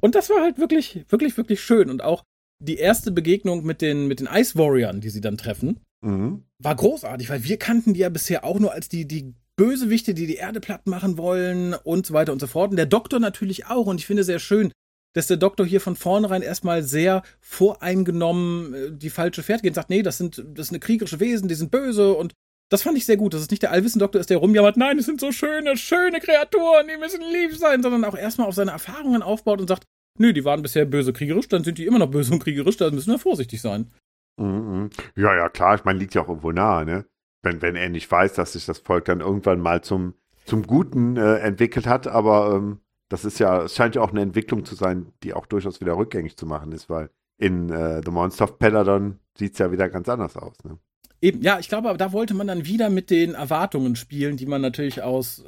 [0.00, 1.90] Und das war halt wirklich, wirklich, wirklich schön.
[1.90, 2.24] Und auch
[2.60, 6.44] die erste Begegnung mit den, mit den Ice Warriors, die sie dann treffen, mhm.
[6.58, 10.26] war großartig, weil wir kannten die ja bisher auch nur als die, die Bösewichte, die
[10.26, 12.70] die Erde platt machen wollen und so weiter und so fort.
[12.70, 13.86] Und der Doktor natürlich auch.
[13.86, 14.72] Und ich finde sehr schön,
[15.14, 19.76] dass der Doktor hier von vornherein erstmal sehr voreingenommen äh, die falsche Fährte geht und
[19.76, 22.34] sagt, nee, das sind, das sind kriegerische Wesen, die sind böse und
[22.70, 25.06] das fand ich sehr gut, dass es nicht der Allwissendoktor ist, der rumjammert, nein, es
[25.06, 29.22] sind so schöne, schöne Kreaturen, die müssen lieb sein, sondern auch erstmal auf seine Erfahrungen
[29.22, 29.84] aufbaut und sagt,
[30.18, 32.90] nö, die waren bisher böse kriegerisch, dann sind die immer noch böse und kriegerisch, da
[32.90, 33.90] müssen wir vorsichtig sein.
[34.38, 34.90] Mhm.
[35.16, 37.06] Ja, ja, klar, ich meine, liegt ja auch irgendwo nahe, ne?
[37.42, 41.16] Wenn, wenn er nicht weiß, dass sich das Volk dann irgendwann mal zum, zum Guten
[41.16, 44.74] äh, entwickelt hat, aber ähm, das ist ja, es scheint ja auch eine Entwicklung zu
[44.74, 48.58] sein, die auch durchaus wieder rückgängig zu machen ist, weil in äh, The Monster of
[48.58, 50.56] Peladon sieht es ja wieder ganz anders aus.
[50.64, 50.78] Ne?
[51.20, 54.46] Eben, ja, ich glaube, aber da wollte man dann wieder mit den Erwartungen spielen, die
[54.46, 55.44] man natürlich aus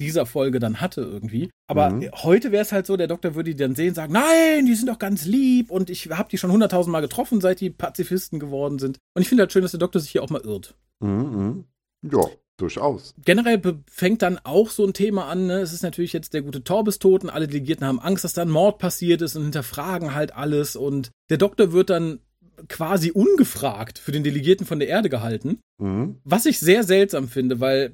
[0.00, 1.48] dieser Folge dann hatte irgendwie.
[1.68, 2.10] Aber mhm.
[2.22, 4.88] heute wäre es halt so, der Doktor würde die dann sehen, sagen, nein, die sind
[4.88, 8.78] doch ganz lieb und ich habe die schon hunderttausend Mal getroffen, seit die Pazifisten geworden
[8.78, 8.98] sind.
[9.14, 10.74] Und ich finde halt schön, dass der Doktor sich hier auch mal irrt.
[11.00, 11.10] Mhm.
[11.10, 11.64] mhm.
[12.02, 12.20] Ja,
[12.56, 13.14] durchaus.
[13.24, 15.60] Generell fängt dann auch so ein Thema an, ne?
[15.60, 18.50] es ist natürlich jetzt der gute tot und alle Delegierten haben Angst, dass da ein
[18.50, 22.20] Mord passiert ist und hinterfragen halt alles und der Doktor wird dann
[22.68, 25.58] quasi ungefragt für den Delegierten von der Erde gehalten.
[25.78, 26.16] Mhm.
[26.24, 27.92] Was ich sehr seltsam finde, weil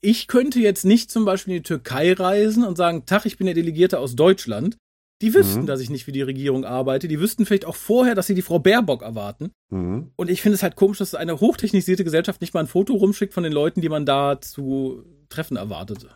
[0.00, 3.46] ich könnte jetzt nicht zum Beispiel in die Türkei reisen und sagen, Tag, ich bin
[3.46, 4.76] der Delegierte aus Deutschland.
[5.20, 5.66] Die wüssten, mhm.
[5.66, 7.08] dass ich nicht für die Regierung arbeite.
[7.08, 9.50] Die wüssten vielleicht auch vorher, dass sie die Frau Baerbock erwarten.
[9.70, 10.12] Mhm.
[10.16, 13.34] Und ich finde es halt komisch, dass eine hochtechnisierte Gesellschaft nicht mal ein Foto rumschickt
[13.34, 16.06] von den Leuten, die man da zu treffen erwartet.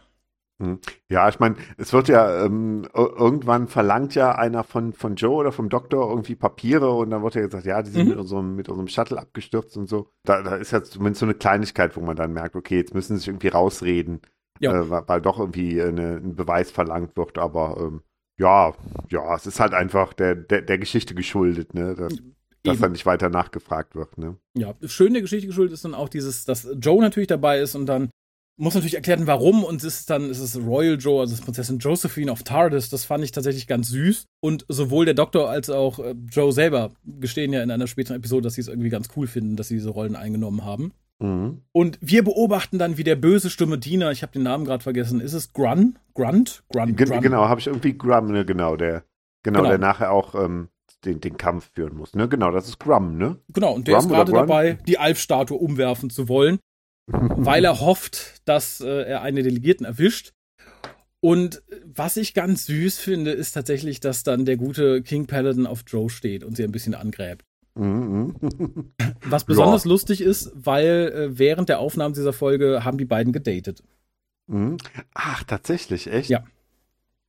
[0.62, 0.78] Hm.
[1.08, 5.50] Ja, ich meine, es wird ja ähm, irgendwann verlangt ja einer von, von Joe oder
[5.50, 8.10] vom Doktor irgendwie Papiere und dann wird ja gesagt, ja, die sind mhm.
[8.10, 10.10] mit, unserem, mit unserem Shuttle abgestürzt und so.
[10.24, 13.16] Da, da ist ja zumindest so eine Kleinigkeit, wo man dann merkt, okay, jetzt müssen
[13.16, 14.20] sie sich irgendwie rausreden,
[14.60, 14.72] ja.
[14.72, 18.02] äh, weil, weil, doch irgendwie eine, ein Beweis verlangt wird, aber ähm,
[18.38, 18.75] ja,
[19.11, 21.95] ja, es ist halt einfach der, der, der Geschichte geschuldet, ne?
[21.95, 22.14] Dass,
[22.62, 24.37] dass dann nicht weiter nachgefragt wird, ne?
[24.57, 27.87] Ja, schön der Geschichte geschuldet ist dann auch dieses, dass Joe natürlich dabei ist und
[27.87, 28.11] dann
[28.57, 29.64] muss natürlich erklären, warum.
[29.64, 32.90] Und es ist dann, es ist Royal Joe, also das Prinzessin Josephine of TARDIS.
[32.90, 34.27] Das fand ich tatsächlich ganz süß.
[34.40, 38.42] Und sowohl der Doktor als auch äh, Joe selber gestehen ja in einer späteren Episode,
[38.42, 40.92] dass sie es irgendwie ganz cool finden, dass sie diese Rollen eingenommen haben.
[41.22, 41.62] Mhm.
[41.72, 45.20] Und wir beobachten dann, wie der böse Stimme Diener, ich habe den Namen gerade vergessen,
[45.20, 45.98] ist es Grun?
[46.14, 46.64] Grunt?
[46.68, 46.96] Grunt?
[46.96, 47.20] G Grun?
[47.20, 49.04] Genau, habe ich irgendwie Grum, ne, genau, der,
[49.42, 50.68] genau, genau, der nachher auch ähm,
[51.04, 52.14] den, den Kampf führen muss.
[52.14, 52.28] Ne?
[52.28, 53.38] Genau, das ist Grum, ne?
[53.48, 56.58] Genau, und der Grum ist gerade dabei, die Alf-Statue umwerfen zu wollen
[57.08, 60.32] weil er hofft, dass äh, er eine Delegierten erwischt.
[61.20, 65.85] Und was ich ganz süß finde, ist tatsächlich, dass dann der gute King Paladin auf
[65.87, 67.44] Joe steht und sie ein bisschen angräbt.
[67.74, 68.35] Mhm.
[69.24, 69.90] Was besonders ja.
[69.90, 73.82] lustig ist, weil äh, während der Aufnahmen dieser Folge haben die beiden gedatet.
[74.46, 74.76] Mhm.
[75.14, 76.30] Ach, tatsächlich, echt?
[76.30, 76.44] Ja.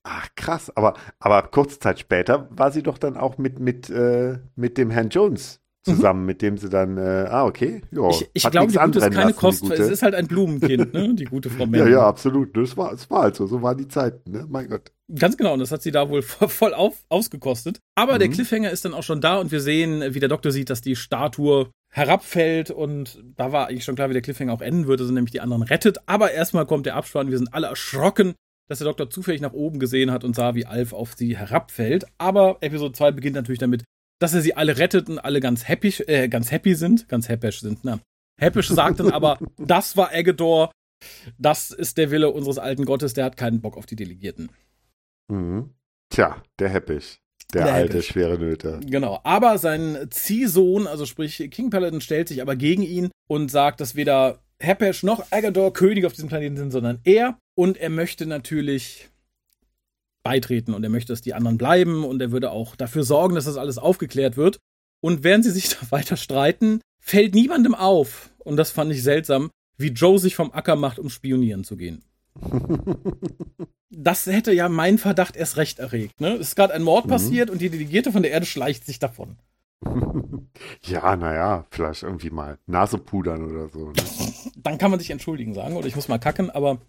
[0.04, 0.76] Ach, krass.
[0.76, 4.90] Aber, aber kurze Zeit später war sie doch dann auch mit, mit, äh, mit dem
[4.90, 6.26] Herrn Jones zusammen, mhm.
[6.26, 8.10] mit dem sie dann, äh, ah, okay, ja.
[8.10, 11.26] Ich, ich glaube, die Gute ist keine Kost, es ist halt ein Blumenkind, ne, die
[11.26, 11.84] gute Frau Mendel.
[11.84, 12.56] Ja, ja, absolut.
[12.56, 14.92] Das war, das war halt so, so waren die Zeiten, ne, mein Gott.
[15.14, 17.80] Ganz genau, und das hat sie da wohl voll auf, ausgekostet.
[17.96, 18.20] Aber mhm.
[18.20, 20.82] der Cliffhanger ist dann auch schon da und wir sehen, wie der Doktor sieht, dass
[20.82, 25.06] die Statue herabfällt und da war eigentlich schon klar, wie der Cliffhanger auch enden würde,
[25.06, 26.00] sind nämlich die anderen rettet.
[26.08, 28.34] Aber erstmal kommt der Abspann, wir sind alle erschrocken,
[28.68, 32.06] dass der Doktor zufällig nach oben gesehen hat und sah, wie Alf auf sie herabfällt.
[32.18, 33.84] Aber Episode 2 beginnt natürlich damit,
[34.24, 37.60] dass er sie alle rettet und alle ganz happy, äh, ganz happy sind, ganz happisch
[37.60, 38.00] sind, ne?
[38.40, 40.72] Happisch sagt dann aber, das war Agador,
[41.38, 44.50] das ist der Wille unseres alten Gottes, der hat keinen Bock auf die Delegierten.
[45.30, 45.72] Mhm.
[46.10, 47.20] Tja, der Happig.
[47.54, 48.08] Der, der alte, Heppisch.
[48.08, 48.80] schwere Nöte.
[48.86, 49.20] Genau.
[49.26, 53.96] Aber sein Ziehsohn, also sprich King Paladin, stellt sich aber gegen ihn und sagt, dass
[53.96, 57.38] weder Hepesh noch Agador König auf diesem Planeten sind, sondern er.
[57.56, 59.10] Und er möchte natürlich
[60.24, 63.46] beitreten und er möchte, dass die anderen bleiben und er würde auch dafür sorgen, dass
[63.46, 64.60] das alles aufgeklärt wird.
[65.02, 69.52] Und während sie sich da weiter streiten, fällt niemandem auf, und das fand ich seltsam,
[69.78, 72.04] wie Joe sich vom Acker macht, um spionieren zu gehen.
[73.90, 76.20] das hätte ja meinen Verdacht erst recht erregt.
[76.22, 76.34] Ne?
[76.34, 77.10] Es ist gerade ein Mord mhm.
[77.10, 79.38] passiert und die Delegierte von der Erde schleicht sich davon.
[80.84, 83.88] Ja, naja, vielleicht irgendwie mal Nase pudern oder so.
[83.88, 83.94] Ne?
[84.56, 86.80] Dann kann man sich entschuldigen sagen oder ich muss mal kacken, aber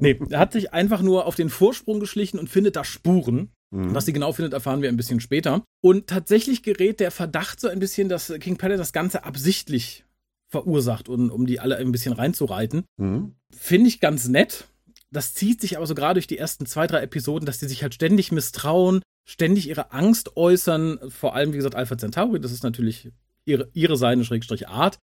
[0.00, 3.50] Nee, er hat sich einfach nur auf den Vorsprung geschlichen und findet da Spuren.
[3.70, 3.94] Mhm.
[3.94, 5.62] Was sie genau findet, erfahren wir ein bisschen später.
[5.82, 10.04] Und tatsächlich gerät der Verdacht so ein bisschen, dass King Paladin das Ganze absichtlich
[10.48, 12.84] verursacht, und, um die alle ein bisschen reinzureiten.
[12.96, 13.34] Mhm.
[13.50, 14.68] Finde ich ganz nett.
[15.10, 17.82] Das zieht sich aber so gerade durch die ersten zwei, drei Episoden, dass die sich
[17.82, 20.98] halt ständig misstrauen, ständig ihre Angst äußern.
[21.08, 23.10] Vor allem, wie gesagt, Alpha Centauri, das ist natürlich
[23.44, 24.98] ihre, ihre seine Schrägstrich Art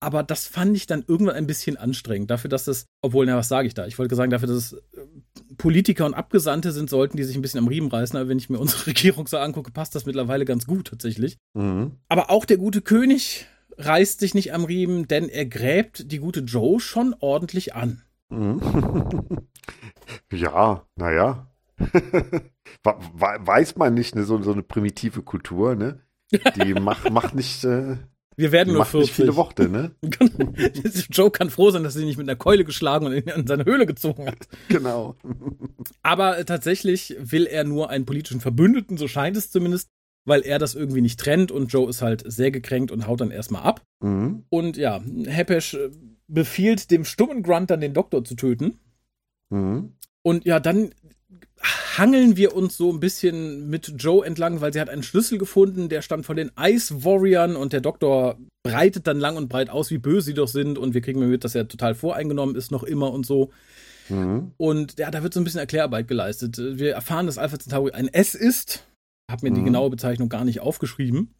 [0.00, 2.30] aber das fand ich dann irgendwann ein bisschen anstrengend.
[2.30, 3.86] Dafür, dass es, obwohl, na, was sage ich da?
[3.86, 5.06] Ich wollte sagen, dafür, dass es äh,
[5.56, 8.16] Politiker und Abgesandte sind, sollten die sich ein bisschen am Riemen reißen.
[8.16, 11.38] Aber wenn ich mir unsere Regierung so angucke, passt das mittlerweile ganz gut tatsächlich.
[11.54, 11.92] Mhm.
[12.08, 13.46] Aber auch der gute König
[13.78, 18.02] reißt sich nicht am Riemen, denn er gräbt die gute Joe schon ordentlich an.
[18.28, 18.60] Mhm.
[20.32, 21.50] ja, naja.
[22.82, 26.00] Weiß man nicht, ne, so, so eine primitive Kultur, ne?
[26.56, 27.64] Die macht, macht nicht.
[27.64, 27.96] Äh
[28.36, 29.08] wir werden nur 40.
[29.08, 29.92] Nicht viele Worte, ne?
[31.10, 33.86] Joe kann froh sein, dass sie nicht mit einer Keule geschlagen und in seine Höhle
[33.86, 34.48] gezogen hat.
[34.68, 35.16] Genau.
[36.02, 39.88] Aber tatsächlich will er nur einen politischen Verbündeten, so scheint es zumindest,
[40.26, 43.30] weil er das irgendwie nicht trennt und Joe ist halt sehr gekränkt und haut dann
[43.30, 43.82] erstmal ab.
[44.00, 44.44] Mhm.
[44.50, 45.90] Und ja, Hepesh äh,
[46.28, 48.78] befiehlt dem stummen Grunt dann den Doktor zu töten.
[49.50, 49.94] Mhm.
[50.22, 50.90] Und ja, dann
[51.96, 55.88] hangeln wir uns so ein bisschen mit Joe entlang, weil sie hat einen Schlüssel gefunden,
[55.88, 59.90] der stammt von den Ice Warriors und der Doktor breitet dann lang und breit aus,
[59.90, 62.82] wie böse sie doch sind und wir kriegen mit, dass er total voreingenommen ist, noch
[62.82, 63.50] immer und so.
[64.08, 64.52] Mhm.
[64.56, 66.58] Und ja, da wird so ein bisschen Erklärarbeit geleistet.
[66.58, 68.84] Wir erfahren, dass Alpha Centauri ein S ist.
[69.30, 69.56] Hab mir mhm.
[69.56, 71.34] die genaue Bezeichnung gar nicht aufgeschrieben.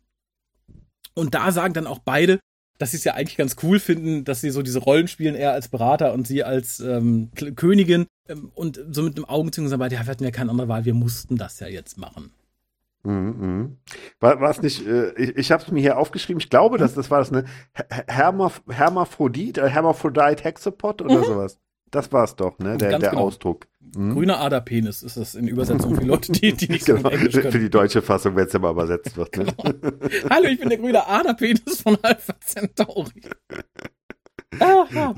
[1.15, 2.41] Und da sagen dann auch beide,
[2.79, 5.53] dass sie es ja eigentlich ganz cool finden, dass sie so diese Rollen spielen, er
[5.53, 8.07] als Berater und sie als ähm, Königin.
[8.29, 10.95] Ähm, und so mit einem Augenzwinkern sagen ja, wir hatten ja keine andere Wahl, wir
[10.95, 12.33] mussten das ja jetzt machen.
[13.07, 13.77] Mhm, mhm.
[14.19, 16.95] War, war es nicht, äh, ich, ich habe es mir hier aufgeschrieben, ich glaube, dass
[16.95, 17.45] das war das eine
[18.09, 21.25] Hermaph Hermaphrodit, äh, Hermaphrodite Hexapod oder mhm.
[21.25, 21.59] sowas.
[21.93, 22.77] Das war es doch, ne?
[22.77, 23.23] Der, der genau.
[23.23, 23.69] Ausdruck.
[23.95, 24.15] Hm?
[24.15, 27.03] Grüner Aderpenis ist das in Übersetzung für Leute, die, die nicht genau.
[27.03, 27.53] so Englisch können.
[27.53, 29.37] Für die deutsche Fassung, wenn es immer übersetzt wird.
[29.37, 29.45] Ne?
[29.45, 30.31] Genau.
[30.31, 33.23] Hallo, ich bin der grüne Aderpenis von Alpha Centauri.
[34.59, 35.15] Aha.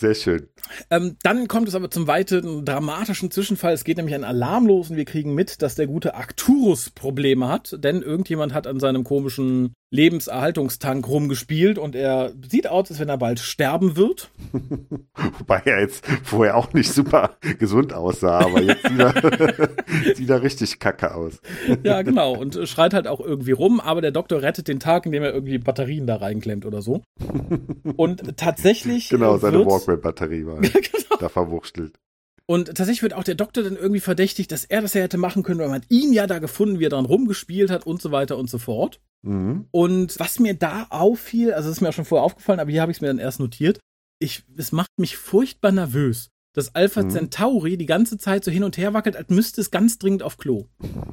[0.00, 0.48] Sehr schön.
[0.90, 3.72] Ähm, dann kommt es aber zum weiteren dramatischen Zwischenfall.
[3.72, 7.48] Es geht nämlich ein Alarm los und wir kriegen mit, dass der gute Arcturus Probleme
[7.48, 13.08] hat, denn irgendjemand hat an seinem komischen Lebenserhaltungstank rumgespielt und er sieht aus, als wenn
[13.08, 14.28] er bald sterben wird.
[15.38, 20.42] Wobei er jetzt vorher auch nicht super gesund aussah, aber jetzt sieht er, sieht er
[20.42, 21.40] richtig kacke aus.
[21.84, 22.34] Ja, genau.
[22.34, 25.58] Und schreit halt auch irgendwie rum, aber der Doktor rettet den Tag, indem er irgendwie
[25.58, 27.02] Batterien da reinklemmt oder so.
[27.96, 29.10] Und tatsächlich.
[29.10, 31.16] Genau, seine Walkman-Batterie war genau.
[31.20, 32.00] da verwurschtelt.
[32.46, 35.42] Und tatsächlich wird auch der Doktor dann irgendwie verdächtigt, dass er das ja hätte machen
[35.42, 38.36] können, weil man ihn ja da gefunden, wie er dran rumgespielt hat und so weiter
[38.36, 39.00] und so fort.
[39.22, 39.66] Mhm.
[39.70, 42.82] Und was mir da auffiel, also das ist mir auch schon vorher aufgefallen, aber hier
[42.82, 43.80] habe ich es mir dann erst notiert,
[44.18, 47.10] ich, es macht mich furchtbar nervös, dass Alpha mhm.
[47.10, 50.38] Centauri die ganze Zeit so hin und her wackelt, als müsste es ganz dringend auf
[50.38, 50.68] Klo.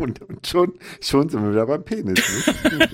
[0.00, 2.22] und, und, schon, schon sind wir wieder beim Penis.
[2.64, 2.88] Ne?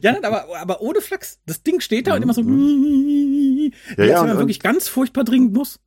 [0.02, 1.40] ja, aber, aber ohne Flachs.
[1.46, 2.16] Das Ding steht da mhm.
[2.16, 3.72] und immer so, mhm.
[3.96, 5.80] ja, ja, wenn man wirklich ganz furchtbar dringend muss.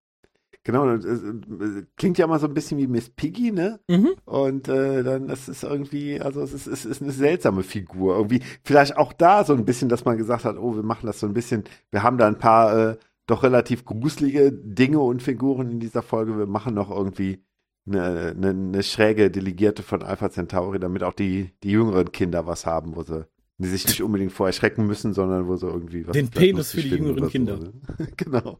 [0.63, 3.79] Genau, das, äh, klingt ja immer so ein bisschen wie Miss Piggy, ne?
[3.87, 4.15] Mhm.
[4.25, 8.17] Und äh, dann das ist irgendwie, also es ist, es ist eine seltsame Figur.
[8.17, 11.21] Irgendwie, vielleicht auch da so ein bisschen, dass man gesagt hat, oh, wir machen das
[11.21, 15.69] so ein bisschen, wir haben da ein paar äh, doch relativ gruselige Dinge und Figuren
[15.69, 16.37] in dieser Folge.
[16.37, 17.43] Wir machen noch irgendwie
[17.85, 22.65] eine, eine, eine schräge Delegierte von Alpha Centauri, damit auch die, die jüngeren Kinder was
[22.65, 23.27] haben, wo sie
[23.59, 26.81] die sich nicht unbedingt vor erschrecken müssen, sondern wo sie irgendwie was Den Penis für
[26.81, 27.57] die jüngeren Kinder.
[27.57, 27.73] ne?
[28.17, 28.59] genau.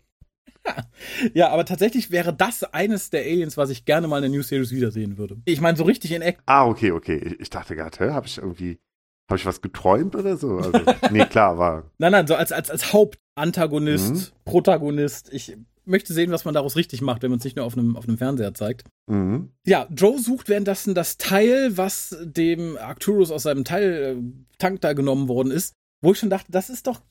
[1.34, 4.44] Ja, aber tatsächlich wäre das eines der Aliens, was ich gerne mal in der New
[4.44, 5.38] Series wiedersehen würde.
[5.46, 6.40] Ich meine, so richtig in Eck.
[6.46, 7.38] Ah, okay, okay.
[7.40, 8.80] Ich dachte gerade, habe ich irgendwie,
[9.28, 10.58] habe ich was geträumt oder so?
[10.58, 10.72] Also,
[11.12, 11.92] nee, klar, war.
[11.98, 14.26] nein, nein, so als, als, als Hauptantagonist, mhm.
[14.46, 15.32] Protagonist.
[15.34, 17.96] Ich möchte sehen, was man daraus richtig macht, wenn man es nicht nur auf einem,
[17.96, 18.86] auf einem Fernseher zeigt.
[19.08, 19.52] Mhm.
[19.66, 25.28] Ja, Joe sucht währenddessen das Teil, was dem Arcturus aus seinem Teiltank äh, da genommen
[25.28, 27.02] worden ist, wo ich schon dachte, das ist doch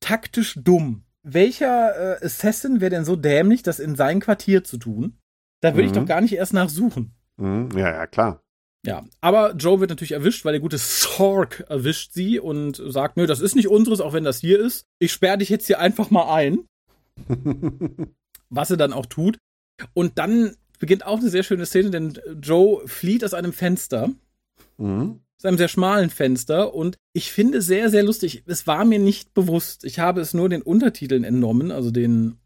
[0.00, 5.18] taktisch dumm welcher äh, Assassin wäre denn so dämlich, das in sein Quartier zu tun?
[5.60, 5.88] Da würde mhm.
[5.88, 7.16] ich doch gar nicht erst nachsuchen.
[7.36, 7.70] Mhm.
[7.74, 8.42] Ja, ja, klar.
[8.86, 13.26] Ja, aber Joe wird natürlich erwischt, weil der gute Sorg erwischt sie und sagt, nö,
[13.26, 14.86] das ist nicht unseres, auch wenn das hier ist.
[14.98, 16.66] Ich sperre dich jetzt hier einfach mal ein.
[18.48, 19.38] Was er dann auch tut.
[19.92, 24.10] Und dann beginnt auch eine sehr schöne Szene, denn Joe flieht aus einem Fenster.
[24.78, 28.42] Mhm aus einem sehr schmalen Fenster und ich finde sehr, sehr lustig.
[28.46, 29.84] Es war mir nicht bewusst.
[29.84, 32.38] Ich habe es nur den Untertiteln entnommen, also den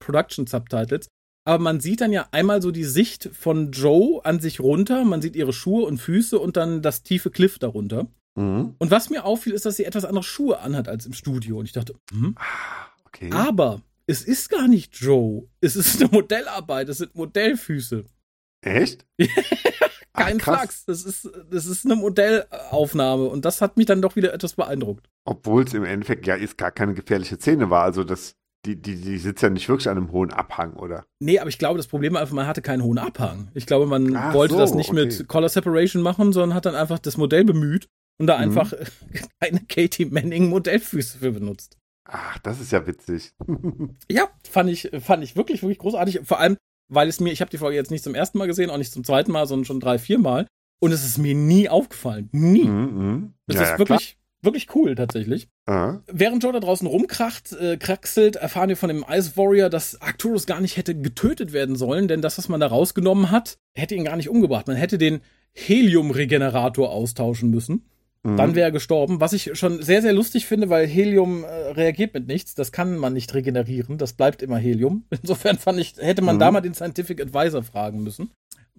[0.00, 1.08] Production Subtitles.
[1.44, 5.04] Aber man sieht dann ja einmal so die Sicht von Joe an sich runter.
[5.04, 8.08] Man sieht ihre Schuhe und Füße und dann das tiefe Cliff darunter.
[8.36, 8.74] Mhm.
[8.78, 11.58] Und was mir auffiel, ist, dass sie etwas andere Schuhe anhat als im Studio.
[11.58, 12.36] Und ich dachte, hm?
[13.06, 13.30] okay.
[13.32, 15.48] Aber es ist gar nicht Joe.
[15.60, 16.88] Es ist eine Modellarbeit.
[16.88, 18.04] Es sind Modellfüße.
[18.62, 19.06] Echt?
[20.12, 20.84] Kein Ach, Flachs.
[20.84, 25.08] Das ist, das ist eine Modellaufnahme und das hat mich dann doch wieder etwas beeindruckt.
[25.24, 27.84] Obwohl es im Endeffekt ja ist gar keine gefährliche Szene war.
[27.84, 28.34] Also das,
[28.66, 31.04] die, die, die sitzt ja nicht wirklich an einem hohen Abhang, oder?
[31.18, 33.50] Nee, aber ich glaube, das Problem war einfach, man hatte keinen hohen Abhang.
[33.54, 35.04] Ich glaube, man Ach wollte so, das nicht okay.
[35.06, 38.44] mit Color Separation machen, sondern hat dann einfach das Modell bemüht und da mhm.
[38.44, 38.72] einfach
[39.40, 41.78] keine Katie Manning Modellfüße für benutzt.
[42.04, 43.32] Ach, das ist ja witzig.
[44.10, 46.20] ja, fand ich, fand ich wirklich, wirklich großartig.
[46.24, 46.56] Vor allem,
[46.92, 48.92] weil es mir, ich habe die Folge jetzt nicht zum ersten Mal gesehen, auch nicht
[48.92, 50.46] zum zweiten Mal, sondern schon drei, vier Mal.
[50.82, 52.28] Und es ist mir nie aufgefallen.
[52.32, 52.64] Nie.
[52.64, 54.19] Mhm, das ja, ist ja, wirklich, klar.
[54.42, 55.48] Wirklich cool tatsächlich.
[55.66, 56.02] Aha.
[56.06, 60.46] Während Joe da draußen rumkracht, äh, kraxelt, erfahren wir von dem Ice Warrior, dass Arcturus
[60.46, 64.04] gar nicht hätte getötet werden sollen, denn das, was man da rausgenommen hat, hätte ihn
[64.04, 64.66] gar nicht umgebracht.
[64.66, 65.20] Man hätte den
[65.52, 67.84] Helium-Regenerator austauschen müssen.
[68.22, 68.36] Mhm.
[68.36, 72.12] Dann wäre er gestorben, was ich schon sehr, sehr lustig finde, weil Helium äh, reagiert
[72.12, 72.54] mit nichts.
[72.54, 73.98] Das kann man nicht regenerieren.
[73.98, 75.04] Das bleibt immer Helium.
[75.10, 76.40] Insofern fand ich, hätte man mhm.
[76.40, 78.30] da mal den Scientific Advisor fragen müssen.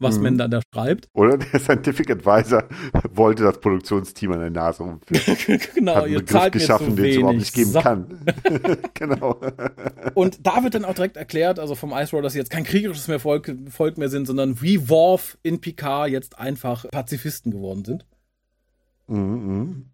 [0.02, 0.24] Was mhm.
[0.24, 1.08] man da, da schreibt.
[1.14, 2.64] Oder der Scientific Advisor
[3.14, 5.60] wollte das Produktionsteam an der Nase umführen.
[5.76, 7.82] genau, Hat einen ihr Begriff zahlt geschaffen, mir den es zu überhaupt nicht geben So.
[7.82, 8.20] kann.
[8.94, 9.40] genau.
[10.16, 12.64] Und da wird dann auch direkt erklärt, also vom Ice Road, dass sie jetzt kein
[12.64, 17.86] kriegerisches mehr Volk, Volk mehr sind, sondern wie Worf in Picard jetzt einfach Pazifisten geworden
[17.86, 18.06] sind.
[19.08, 19.18] Mhm,
[19.58, 19.86] mhm.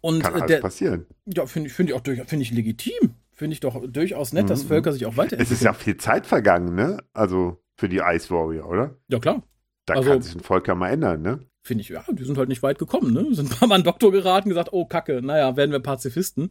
[0.00, 1.06] Und Kann äh, alles der, passieren.
[1.26, 3.14] ja, finde ich, finde ich auch durch, finde ich legitim.
[3.36, 4.68] Finde ich doch durchaus nett, dass Mhm.
[4.68, 5.54] Völker sich auch Es weiterentwickeln.
[5.56, 6.98] ist ja viel Zeit vergangen, ne?
[7.14, 8.96] Also für die Ice Warrior, oder?
[9.08, 9.42] ja, klar.
[9.86, 11.40] Da Also- kann sich ein Volk ja mal ändern, ne?
[11.66, 13.34] Finde ich, ja, die sind halt nicht weit gekommen, ne?
[13.34, 16.50] Sind ein paar Mal an Doktor geraten, gesagt, oh Kacke, naja, werden wir Pazifisten.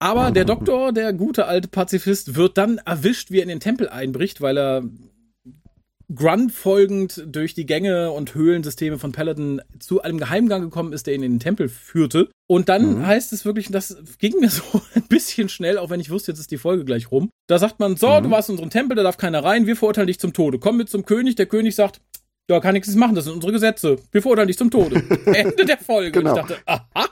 [0.00, 3.88] Aber der Doktor, der gute alte Pazifist, wird dann erwischt, wie er in den Tempel
[3.88, 4.82] einbricht, weil er
[6.14, 11.14] Grunt folgend durch die Gänge und Höhlensysteme von Paladin zu einem Geheimgang gekommen ist, der
[11.14, 12.30] ihn in den Tempel führte.
[12.46, 13.06] Und dann Mhm.
[13.06, 14.62] heißt es wirklich, das ging mir so
[14.94, 17.30] ein bisschen schnell, auch wenn ich wusste, jetzt ist die Folge gleich rum.
[17.48, 18.24] Da sagt man, so, Mhm.
[18.24, 20.58] du warst in unserem Tempel, da darf keiner rein, wir verurteilen dich zum Tode.
[20.58, 22.00] Komm mit zum König, der König sagt,
[22.46, 23.96] da kann nichts machen, das sind unsere Gesetze.
[24.12, 24.96] Wir verurteilen dich zum Tode.
[25.26, 26.10] Ende der Folge.
[26.12, 26.34] Genau.
[26.34, 27.08] Und ich dachte, aha.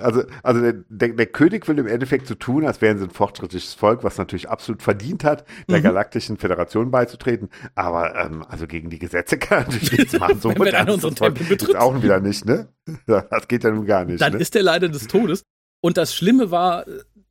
[0.00, 3.74] Also, also der, der, König will im Endeffekt so tun, als wären sie ein fortschrittliches
[3.74, 5.84] Volk, was natürlich absolut verdient hat, der Mhm.
[5.84, 7.48] Galaktischen Föderation beizutreten.
[7.74, 10.40] Aber ähm, also gegen die Gesetze kann er natürlich nichts machen.
[10.40, 11.76] So Wenn- ist unseren Tempel betritt.
[11.76, 12.68] auch wieder nicht, ne?
[13.06, 14.20] Das geht ja nun gar nicht.
[14.20, 14.38] Dann ne?
[14.38, 15.42] ist er leider des Todes.
[15.82, 16.84] Und das Schlimme war,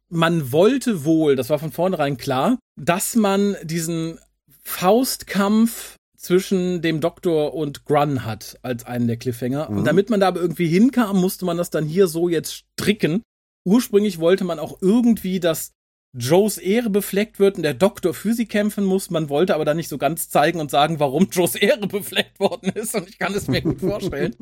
[0.09, 4.19] man wollte wohl, das war von vornherein klar, dass man diesen
[4.63, 9.69] Faustkampf zwischen dem Doktor und Grun hat als einen der Cliffhanger.
[9.69, 9.79] Mhm.
[9.79, 13.21] Und damit man da aber irgendwie hinkam, musste man das dann hier so jetzt stricken.
[13.65, 15.71] Ursprünglich wollte man auch irgendwie, dass
[16.17, 19.09] Joes Ehre befleckt wird und der Doktor für sie kämpfen muss.
[19.09, 22.69] Man wollte aber dann nicht so ganz zeigen und sagen, warum Joes Ehre befleckt worden
[22.69, 22.95] ist.
[22.95, 24.36] Und ich kann es mir gut vorstellen.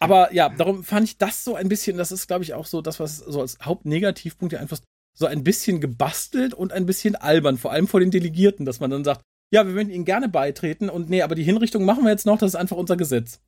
[0.00, 2.80] Aber ja, darum fand ich das so ein bisschen, das ist, glaube ich, auch so
[2.80, 4.78] das, was so als Hauptnegativpunkt hier einfach
[5.18, 8.90] so ein bisschen gebastelt und ein bisschen albern, vor allem vor den Delegierten, dass man
[8.90, 12.10] dann sagt, ja, wir würden ihnen gerne beitreten und nee, aber die Hinrichtung machen wir
[12.10, 13.40] jetzt noch, das ist einfach unser Gesetz.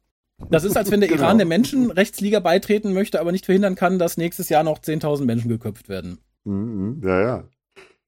[0.49, 1.23] Das ist, als wenn der Genau.
[1.23, 5.49] Iran der Menschenrechtsliga beitreten möchte, aber nicht verhindern kann, dass nächstes Jahr noch 10.000 Menschen
[5.49, 6.19] geköpft werden.
[6.45, 7.45] Mhm, ja, ja.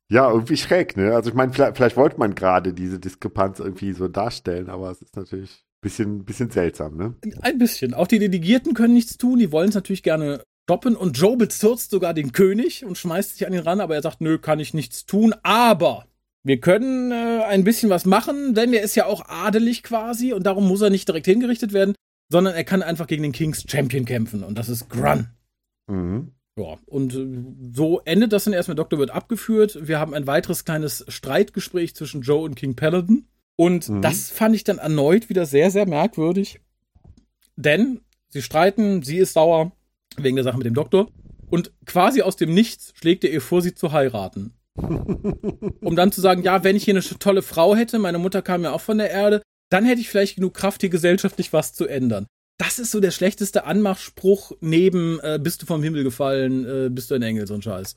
[0.08, 1.14] Ja, irgendwie schräg, ne?
[1.14, 5.00] Also ich meine, vielleicht, vielleicht wollte man gerade diese Diskrepanz irgendwie so darstellen, aber es
[5.00, 7.14] ist natürlich ein bisschen, bisschen seltsam, ne?
[7.40, 7.94] Ein bisschen.
[7.94, 11.90] Auch die Delegierten können nichts tun, die wollen es natürlich gerne stoppen und Joe bezirzt
[11.90, 14.74] sogar den König und schmeißt sich an ihn ran, aber er sagt, nö, kann ich
[14.74, 16.06] nichts tun, aber
[16.44, 20.44] wir können äh, ein bisschen was machen, denn er ist ja auch adelig quasi und
[20.44, 21.94] darum muss er nicht direkt hingerichtet werden,
[22.30, 25.28] sondern er kann einfach gegen den King's Champion kämpfen und das ist Grun.
[25.88, 26.32] Mhm.
[26.58, 27.26] Ja, und äh,
[27.74, 28.74] so endet das dann erstmal.
[28.74, 29.78] Doktor wird abgeführt.
[29.88, 33.26] Wir haben ein weiteres kleines Streitgespräch zwischen Joe und King Paladin.
[33.56, 34.02] Und Mhm.
[34.02, 36.60] das fand ich dann erneut wieder sehr, sehr merkwürdig.
[37.56, 39.72] Denn sie streiten, sie ist sauer
[40.16, 41.08] wegen der Sache mit dem Doktor.
[41.48, 44.52] Und quasi aus dem Nichts schlägt er ihr vor, sie zu heiraten.
[45.82, 48.62] Um dann zu sagen, ja, wenn ich hier eine tolle Frau hätte, meine Mutter kam
[48.62, 51.86] ja auch von der Erde, dann hätte ich vielleicht genug Kraft, hier gesellschaftlich was zu
[51.86, 52.26] ändern.
[52.58, 57.10] Das ist so der schlechteste Anmachspruch neben äh, bist du vom Himmel gefallen, äh, bist
[57.10, 57.96] du ein Engel, so ein Scheiß.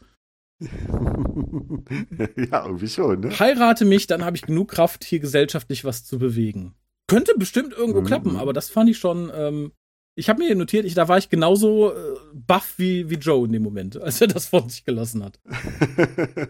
[0.60, 3.40] ja, irgendwie schon, ne?
[3.40, 6.74] Heirate mich, dann habe ich genug Kraft, hier gesellschaftlich was zu bewegen.
[7.08, 8.06] Könnte bestimmt irgendwo Mhm.
[8.06, 9.32] klappen, aber das fand ich schon.
[9.36, 9.72] Ähm,
[10.16, 13.46] ich habe mir hier notiert, ich, da war ich genauso äh, baff wie, wie Joe
[13.46, 15.40] in dem Moment, als er das von sich gelassen hat.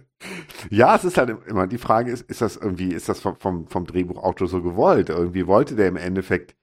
[0.69, 3.67] ja, es ist halt immer die Frage, ist, ist das irgendwie, ist das vom, vom,
[3.67, 5.10] vom Drehbuchautor so gewollt?
[5.10, 6.56] Irgendwie wollte der im Endeffekt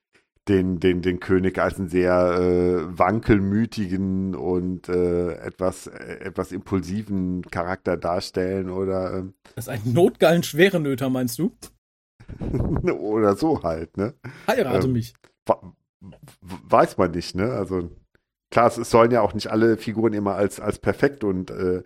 [0.49, 7.43] den, den, den König als einen sehr äh, wankelmütigen und äh, etwas, äh, etwas impulsiven
[7.43, 11.53] Charakter darstellen oder, ähm, Das ist ein notgeilen schwere Nöter, meinst du?
[12.99, 14.15] oder so halt, ne?
[14.49, 15.15] Heirate Ähm, mich.
[16.41, 17.53] Weiß man nicht, ne?
[17.53, 17.91] Also
[18.51, 21.83] klar, es, sollen ja auch nicht alle Figuren immer als, als perfekt und äh,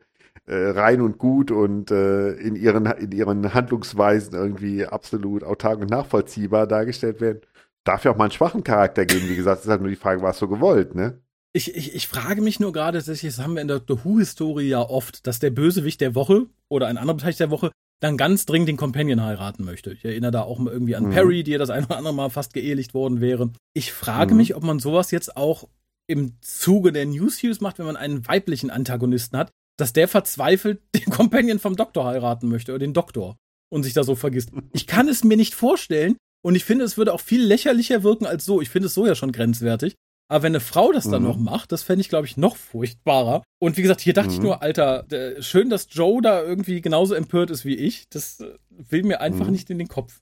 [0.47, 5.91] äh, rein und gut und äh, in, ihren, in ihren Handlungsweisen irgendwie absolut autark und
[5.91, 7.41] nachvollziehbar dargestellt werden.
[7.85, 9.29] Darf ja auch mal einen schwachen Charakter geben.
[9.29, 11.21] Wie gesagt, es ist halt nur die Frage, war es so gewollt, ne?
[11.53, 14.81] Ich, ich, ich frage mich nur gerade, das haben wir in der Doctor Who-Historie ja
[14.83, 18.69] oft, dass der Bösewicht der Woche oder ein anderer Beteiligter der Woche dann ganz dringend
[18.69, 19.93] den Companion heiraten möchte.
[19.93, 21.11] Ich erinnere da auch mal irgendwie an Mhm.
[21.11, 23.51] Perry, die ja das ein oder andere Mal fast geehelicht worden wäre.
[23.75, 24.37] Ich frage Mhm.
[24.39, 25.69] mich, ob man sowas jetzt auch
[26.09, 30.81] im Zuge der New Series macht, wenn man einen weiblichen Antagonisten hat, dass der verzweifelt
[30.95, 33.37] den Companion vom Doktor heiraten möchte oder den Doktor
[33.73, 34.51] und sich da so vergisst.
[34.73, 38.27] Ich kann es mir nicht vorstellen und ich finde, es würde auch viel lächerlicher wirken
[38.27, 38.61] als so.
[38.61, 39.95] Ich finde es so ja schon grenzwertig.
[40.29, 41.29] Aber wenn eine Frau das dann Mhm.
[41.29, 43.43] noch macht, das fände ich, glaube ich, noch furchtbarer.
[43.61, 44.45] Und wie gesagt, hier dachte ich Mhm.
[44.45, 45.07] nur, Alter,
[45.41, 48.09] schön, dass Joe da irgendwie genauso empört ist wie ich.
[48.09, 49.53] Das äh, will mir einfach Mhm.
[49.53, 50.21] nicht in den Kopf.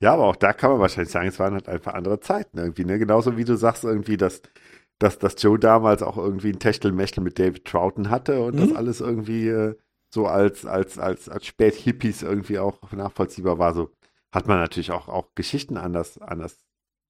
[0.00, 2.84] Ja, aber auch da kann man wahrscheinlich sagen, es waren halt einfach andere Zeiten irgendwie,
[2.84, 2.98] ne?
[2.98, 4.42] Genauso wie du sagst irgendwie, dass,
[4.98, 8.76] dass, dass Joe damals auch irgendwie ein Techtelmechtel mit David Troughton hatte und das Mhm.
[8.76, 9.74] alles irgendwie äh,
[10.12, 13.74] so als, als, als, als Spät-Hippies irgendwie auch nachvollziehbar war.
[13.74, 13.90] So
[14.32, 16.58] hat man natürlich auch, auch Geschichten anders, anders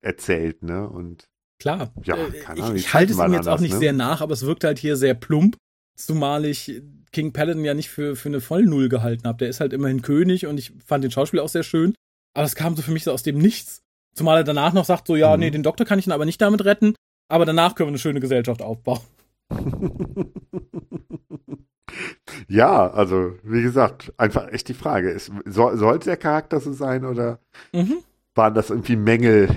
[0.02, 0.88] erzählt, ne?
[0.88, 1.28] Und
[1.58, 1.92] Klar.
[2.04, 3.78] Ja, Äh, keine ich, Ahnung, die ich halte es ihm jetzt auch anders, nicht ne?
[3.78, 5.56] sehr nach, aber es wirkt halt hier sehr plump.
[5.96, 6.82] Zumal ich
[7.12, 9.38] King Paladin ja nicht für, für eine Vollnull gehalten habe.
[9.38, 11.94] Der ist halt immerhin König und ich fand den Schauspieler auch sehr schön.
[12.36, 13.80] Aber es kam so für mich so aus dem Nichts.
[14.16, 15.40] Zumal er danach noch sagt, so, ja, Mhm.
[15.40, 16.94] nee, den Doktor kann ich ihn aber nicht damit retten.
[17.28, 19.00] Aber danach können wir eine schöne Gesellschaft aufbauen.
[22.48, 25.10] ja, also wie gesagt, einfach echt die Frage.
[25.10, 27.38] Ist, soll, sollte der Charakter so sein oder
[27.72, 27.98] Mhm.
[28.34, 29.48] waren das irgendwie Mängel?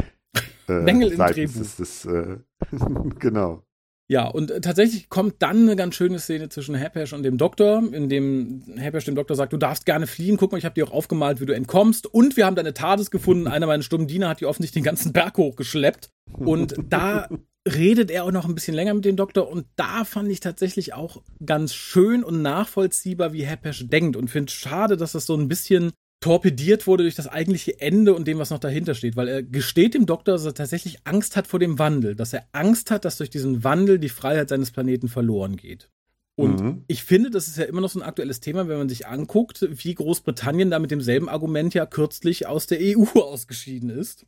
[0.67, 1.53] Äh, Mängel im Drehbuch.
[1.59, 2.37] des- des, äh,
[3.19, 3.63] genau.
[4.09, 7.83] Ja, und äh, tatsächlich kommt dann eine ganz schöne Szene zwischen Hapesh und dem Doktor,
[7.91, 10.87] in dem Hapesh dem Doktor sagt, du darfst gerne fliehen, guck mal, ich habe dir
[10.87, 14.29] auch aufgemalt, wie du entkommst und wir haben deine TARDIS gefunden, einer meiner stummen Diener
[14.29, 17.27] hat die offensichtlich den ganzen Berg hochgeschleppt und da
[17.67, 20.93] redet er auch noch ein bisschen länger mit dem Doktor und da fand ich tatsächlich
[20.93, 25.49] auch ganz schön und nachvollziehbar, wie Hapesh denkt und finde schade, dass das so ein
[25.49, 29.43] bisschen torpediert wurde durch das eigentliche Ende und dem, was noch dahinter steht, weil er
[29.43, 33.05] gesteht dem Doktor, dass er tatsächlich Angst hat vor dem Wandel, dass er Angst hat,
[33.05, 35.89] dass durch diesen Wandel die Freiheit seines Planeten verloren geht.
[36.35, 36.83] Und Mhm.
[36.87, 39.67] ich finde, das ist ja immer noch so ein aktuelles Thema, wenn man sich anguckt,
[39.69, 44.25] wie Großbritannien da mit demselben Argument ja kürzlich aus der EU ausgeschieden ist.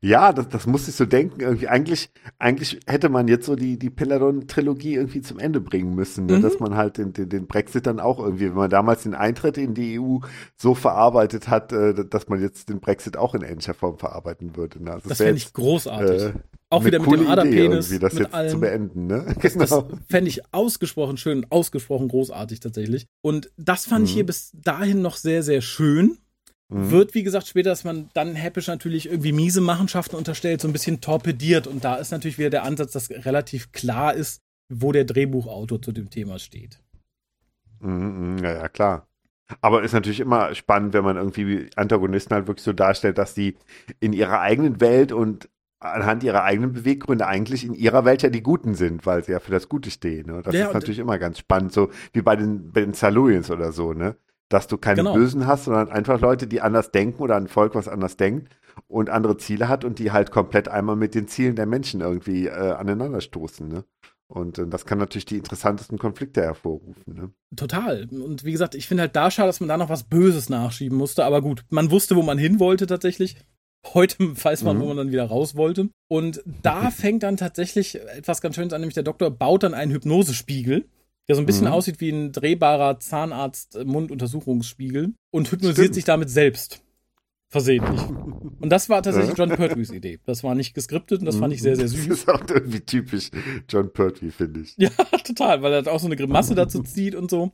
[0.00, 1.40] Ja, das, das muss ich so denken.
[1.40, 6.26] Irgendwie, eigentlich, eigentlich hätte man jetzt so die, die Peladon-Trilogie irgendwie zum Ende bringen müssen,
[6.26, 6.38] ne?
[6.38, 6.42] Mhm.
[6.42, 9.58] dass man halt den, den, den Brexit dann auch irgendwie, wenn man damals den Eintritt
[9.58, 10.18] in die EU
[10.56, 14.82] so verarbeitet hat, äh, dass man jetzt den Brexit auch in ähnlicher Form verarbeiten würde.
[14.82, 14.92] Ne?
[14.92, 16.22] Also Das fände ich großartig.
[16.22, 16.32] äh,
[16.70, 18.60] Auch wieder mit dem Aderpenis, das mit jetzt zu allem.
[18.60, 19.06] beenden.
[19.06, 19.34] Ne?
[19.42, 19.88] Das Genau.
[20.08, 23.06] fände ich ausgesprochen schön, ausgesprochen großartig tatsächlich.
[23.20, 24.14] Und das fand ich Mhm.
[24.14, 26.18] hier bis dahin noch sehr, sehr schön.
[26.72, 26.90] Mhm.
[26.90, 30.72] Wird, wie gesagt, später, dass man dann Happisch natürlich irgendwie miese Machenschaften unterstellt, so ein
[30.72, 31.66] bisschen torpediert.
[31.66, 34.40] Und da ist natürlich wieder der Ansatz, dass relativ klar ist,
[34.72, 36.80] wo der Drehbuchautor zu dem Thema steht.
[37.80, 39.08] Mhm, mhm, ja, ja, klar.
[39.60, 43.56] Aber ist natürlich immer spannend, wenn man irgendwie Antagonisten halt wirklich so darstellt, dass die
[44.00, 48.42] in ihrer eigenen Welt und anhand ihrer eigenen Beweggründe eigentlich in ihrer Welt ja die
[48.42, 50.26] Guten sind, weil sie ja für das Gute stehen.
[50.28, 50.40] Ne?
[50.42, 53.72] Das Ja, ist natürlich immer ganz spannend, so wie bei den, bei den Silurians oder
[53.72, 54.16] so, ne?
[54.52, 55.14] Dass du keine Genau.
[55.14, 58.54] Bösen hast, sondern einfach Leute, die anders denken oder ein Volk, was anders denkt
[58.86, 62.46] und andere Ziele hat und die halt komplett einmal mit den Zielen der Menschen irgendwie
[62.48, 63.84] äh, aneinanderstoßen, ne?
[64.28, 67.30] Und äh, das kann natürlich die interessantesten Konflikte hervorrufen, ne?
[67.56, 68.06] Total.
[68.10, 70.96] Und wie gesagt, ich finde halt da schade, dass man da noch was Böses nachschieben
[70.96, 71.24] musste.
[71.24, 73.36] Aber gut, man wusste, wo man hin wollte tatsächlich.
[73.94, 74.80] Heute weiß man, Mhm.
[74.82, 75.88] wo man dann wieder raus wollte.
[76.08, 79.92] Und da fängt dann tatsächlich etwas ganz Schönes an, nämlich der Doktor baut dann einen
[79.92, 80.84] Hypnosespiegel,
[81.28, 81.72] der so ein bisschen Mhm.
[81.72, 85.94] aussieht wie ein drehbarer Zahnarzt-Munduntersuchungsspiegel und hypnotisiert Stimmt.
[85.94, 86.82] sich damit selbst.
[87.48, 88.00] Versehentlich.
[88.60, 90.18] Und das war tatsächlich John Pertwees Idee.
[90.24, 92.06] Das war nicht geskriptet und das fand ich sehr, sehr Das süß.
[92.08, 93.30] ist auch irgendwie typisch
[93.68, 94.74] John Pertwee, finde ich.
[94.78, 94.88] Ja,
[95.24, 97.52] total, weil er auch so eine Grimasse dazu zieht und so.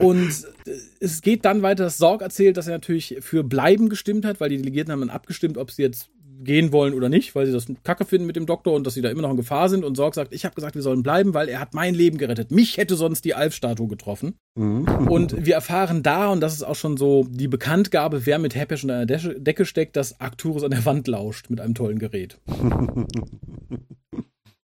[0.00, 4.24] Und äh, es geht dann weiter, dass Sorg erzählt, dass er natürlich für Bleiben gestimmt
[4.24, 6.10] hat, weil die Delegierten haben dann abgestimmt, ob sie jetzt
[6.42, 9.02] gehen wollen oder nicht, weil sie das Kacke finden mit dem Doktor und dass sie
[9.02, 9.84] da immer noch in Gefahr sind.
[9.84, 12.50] Und Sorg sagt, ich habe gesagt, wir sollen bleiben, weil er hat mein Leben gerettet.
[12.50, 14.34] Mich hätte sonst die Alf-Statue getroffen.
[14.56, 15.08] Mhm.
[15.08, 18.84] Und wir erfahren da, und das ist auch schon so die Bekanntgabe, wer mit Heppisch
[18.84, 22.38] unter einer Desche- Decke steckt, dass Arcturus an der Wand lauscht mit einem tollen Gerät.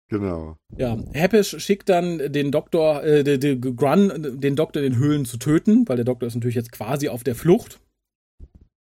[0.10, 0.58] genau.
[0.78, 5.26] Ja, Heppisch schickt dann den Doktor, äh, de, de, Grun, den Doktor in den Höhlen
[5.26, 7.80] zu töten, weil der Doktor ist natürlich jetzt quasi auf der Flucht.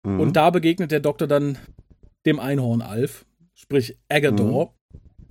[0.05, 0.19] Mhm.
[0.19, 1.57] Und da begegnet der Doktor dann
[2.25, 4.73] dem Einhorn Alf, sprich Agador.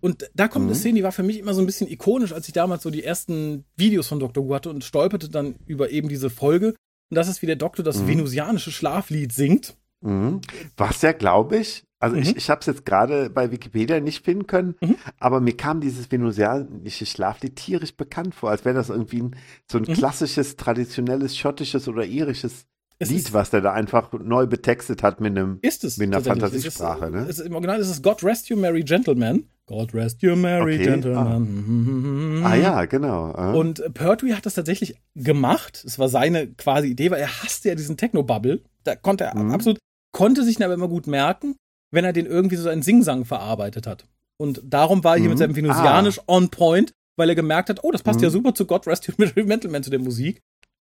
[0.00, 0.78] Und da kommt eine Mhm.
[0.78, 3.04] Szene, die war für mich immer so ein bisschen ikonisch, als ich damals so die
[3.04, 4.44] ersten Videos von Dr.
[4.46, 6.68] Who hatte und stolperte dann über eben diese Folge.
[7.10, 8.08] Und das ist, wie der Doktor das Mhm.
[8.08, 9.76] venusianische Schlaflied singt.
[10.00, 10.40] Mhm.
[10.76, 12.22] Was ja, glaube ich, also Mhm.
[12.22, 14.96] ich, ich habe es jetzt gerade bei Wikipedia nicht finden können, Mhm.
[15.20, 19.36] aber mir kam dieses venusianische Schlaflied tierisch bekannt vor, als wäre das irgendwie ein,
[19.70, 19.92] so ein Mhm.
[19.92, 22.66] klassisches, traditionelles, schottisches oder irisches
[23.02, 25.96] Es Lied, ist, was der da einfach neu betextet hat mit einem ist es.
[25.98, 27.44] mit einer Fantasiesprache, ist, ne?
[27.44, 29.48] Im Original ist es God Rest You Merry Gentlemen.
[29.66, 32.42] God Rest You Merry Okay, Gentlemen.
[32.44, 33.32] Ah ja, genau.
[33.32, 33.52] ah.
[33.52, 35.82] Und Pertwee hat das tatsächlich gemacht.
[35.86, 38.60] Es war seine quasi Idee, weil er hasste ja diesen Techno-Bubble.
[38.84, 39.52] Da konnte er Mhm.
[39.52, 39.78] absolut,
[40.12, 41.56] konnte sich ihn aber immer gut merken,
[41.90, 44.04] wenn er den irgendwie so einen Singsang verarbeitet hat.
[44.36, 45.30] Und darum war er hier Mhm.
[45.30, 48.24] mit seinem Venusianisch on point, weil er gemerkt hat, oh, das passt Mhm.
[48.24, 50.40] ja super zu God Rest You Merry Gentlemen zu der Musik.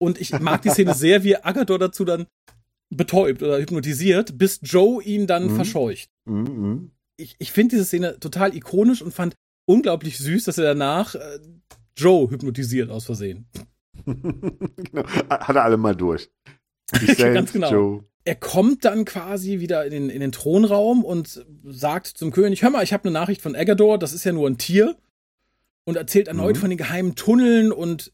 [0.05, 2.27] Und ich mag die Szene sehr, wie Agador dazu dann
[2.89, 5.55] betäubt oder hypnotisiert, bis Joe ihn dann Mhm.
[5.55, 6.09] verscheucht.
[6.25, 6.91] Mhm, mhm.
[7.17, 9.35] Ich, ich finde diese Szene total ikonisch und fand
[9.65, 11.39] unglaublich süß, dass er danach äh,
[11.97, 13.47] Joe hypnotisiert aus Versehen.
[14.05, 15.03] genau.
[15.29, 16.29] Hat er alle mal durch.
[17.17, 17.71] Ganz genau.
[17.71, 18.03] Joe.
[18.25, 22.71] Er kommt dann quasi wieder in den, in den Thronraum und sagt zum König, hör
[22.71, 24.95] mal, ich habe eine Nachricht von Agador, das ist ja nur ein Tier.
[25.87, 26.59] Und erzählt erneut Mhm.
[26.61, 28.11] von den geheimen Tunneln und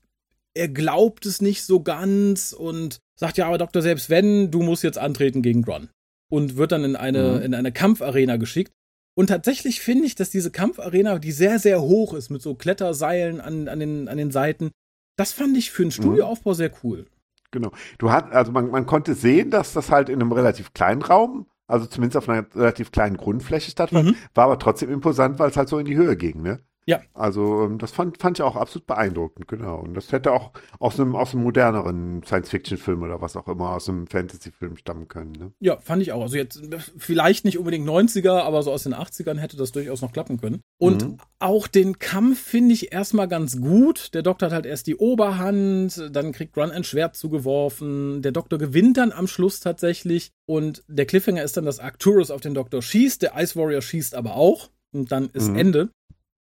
[0.54, 4.84] er glaubt es nicht so ganz und sagt, ja, aber Doktor, selbst wenn, du musst
[4.84, 5.90] jetzt antreten gegen Grun.
[6.30, 7.42] Und wird dann in eine, mhm.
[7.42, 8.72] in eine Kampfarena geschickt.
[9.16, 13.42] Und tatsächlich finde ich, dass diese Kampfarena, die sehr, sehr hoch ist, mit so Kletterseilen
[13.42, 14.72] an, an, den, an den Seiten,
[15.18, 15.92] das fand ich für einen mhm.
[15.92, 17.06] Studioaufbau sehr cool.
[17.52, 17.72] Genau.
[17.98, 21.48] Du hast, also man, man konnte sehen, dass das halt in einem relativ kleinen Raum,
[21.68, 24.16] also zumindest auf einer relativ kleinen Grundfläche stattfand, mhm.
[24.34, 26.62] war aber trotzdem imposant, weil es halt so in die Höhe ging, ne?
[26.88, 27.02] Ja.
[27.14, 29.80] Also ähm, das fand, fand ich auch absolut beeindruckend, genau.
[29.80, 33.88] Und das hätte auch aus einem, aus einem moderneren Science-Fiction-Film oder was auch immer, aus
[33.88, 35.32] einem Fantasy-Film stammen können.
[35.34, 35.52] Ne?
[35.60, 36.22] Ja, fand ich auch.
[36.22, 36.62] Also jetzt
[36.98, 40.62] vielleicht nicht unbedingt 90er, aber so aus den 80ern hätte das durchaus noch klappen können.
[40.80, 41.18] Und mhm.
[41.40, 44.14] auch den Kampf finde ich erstmal ganz gut.
[44.16, 48.24] Der Doktor hat halt erst die Oberhand, dann kriegt Run ein Schwert zugeworfen.
[48.24, 50.32] Der Doktor gewinnt dann am Schluss tatsächlich.
[50.48, 53.22] Und der Cliffhanger ist dann, dass Arcturus auf den Doktor schießt.
[53.22, 54.70] Der Ice Warrior schießt aber auch.
[54.92, 55.58] Und dann ist mhm.
[55.58, 55.90] Ende.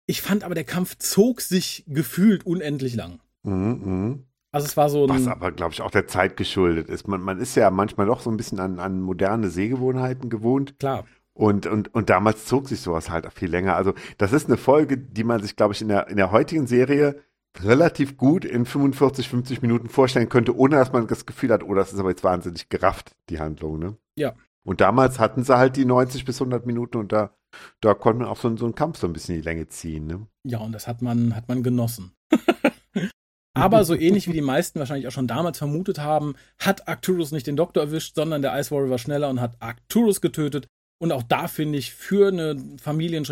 [0.08, 3.20] Ich fand aber, der Kampf zog sich gefühlt unendlich lang.
[3.42, 4.18] Mhm, mh.
[4.50, 5.10] Also es war so ein.
[5.10, 7.06] Was aber, glaube ich, auch der Zeit geschuldet ist.
[7.06, 10.78] Man, man ist ja manchmal doch so ein bisschen an, an moderne Sehgewohnheiten gewohnt.
[10.78, 11.04] Klar.
[11.34, 13.76] Und, und, und damals zog sich sowas halt auch viel länger.
[13.76, 16.66] Also, das ist eine Folge, die man sich, glaube ich, in der, in der heutigen
[16.66, 17.22] Serie
[17.60, 21.74] relativ gut in 45, 50 Minuten vorstellen könnte, ohne dass man das Gefühl hat, oh,
[21.74, 23.96] das ist aber jetzt wahnsinnig gerafft, die Handlung, ne?
[24.16, 24.34] Ja.
[24.68, 27.34] Und damals hatten sie halt die 90 bis 100 Minuten und da,
[27.80, 30.06] da konnte man auch so, so einen Kampf so ein bisschen in die Länge ziehen.
[30.06, 30.26] Ne?
[30.46, 32.12] Ja, und das hat man, hat man genossen.
[33.54, 37.46] Aber so ähnlich wie die meisten wahrscheinlich auch schon damals vermutet haben, hat Arcturus nicht
[37.46, 40.66] den Doktor erwischt, sondern der Ice Warrior war schneller und hat Arcturus getötet.
[41.00, 43.24] Und auch da finde ich, für eine Familien-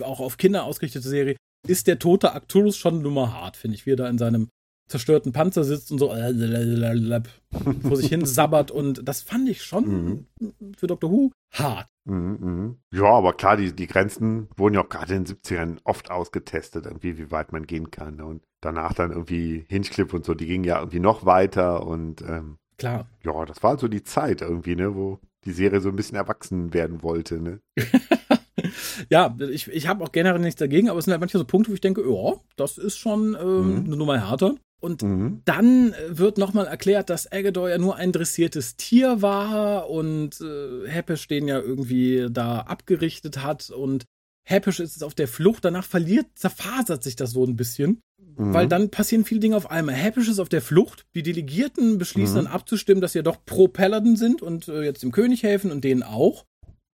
[0.00, 1.36] auch auf Kinder ausgerichtete Serie,
[1.66, 4.50] ist der tote Arcturus schon Nummer hart, finde ich, wie er da in seinem
[4.92, 6.10] zerstörten Panzer sitzt und so
[7.82, 10.52] vor sich hin sabbert und das fand ich schon mhm.
[10.76, 11.10] für Dr.
[11.10, 11.88] Who hart.
[12.04, 12.76] Mhm, mhm.
[12.92, 16.86] Ja, aber klar, die, die Grenzen wurden ja auch gerade in den 70ern oft ausgetestet,
[16.86, 18.20] irgendwie, wie weit man gehen kann.
[18.20, 22.58] Und danach dann irgendwie Hinchcliffe und so, die gingen ja irgendwie noch weiter und ähm,
[22.76, 23.06] klar.
[23.24, 26.16] Ja, das war halt so die Zeit irgendwie, ne, wo die Serie so ein bisschen
[26.16, 27.60] erwachsen werden wollte, ne?
[29.10, 31.70] ja, ich, ich habe auch generell nichts dagegen, aber es sind halt manchmal so Punkte,
[31.70, 33.84] wo ich denke, ja, das ist schon ähm, mhm.
[33.86, 34.54] eine Nummer härter.
[34.82, 35.42] Und mhm.
[35.44, 40.88] dann äh, wird nochmal erklärt, dass Agador ja nur ein dressiertes Tier war und äh,
[40.88, 44.04] Heppisch den ja irgendwie da abgerichtet hat und
[44.44, 48.52] Heppisch ist jetzt auf der Flucht, danach verliert, zerfasert sich das so ein bisschen, mhm.
[48.52, 49.94] weil dann passieren viele Dinge auf einmal.
[49.94, 52.44] Heppisch ist auf der Flucht, die Delegierten beschließen mhm.
[52.44, 55.70] dann abzustimmen, dass sie ja doch pro Paladin sind und äh, jetzt dem König helfen
[55.70, 56.44] und denen auch.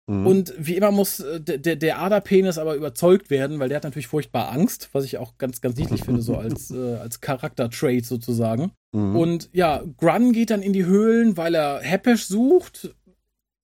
[0.08, 0.28] Mhm.
[0.28, 4.08] Und wie immer muss äh, der, der Aderpenis aber überzeugt werden, weil der hat natürlich
[4.08, 8.72] furchtbar Angst, was ich auch ganz, ganz niedlich finde, so als, äh, als Charakter-Trait sozusagen.
[8.92, 9.16] Mhm.
[9.16, 12.96] Und ja, Grun geht dann in die Höhlen, weil er Heppisch sucht.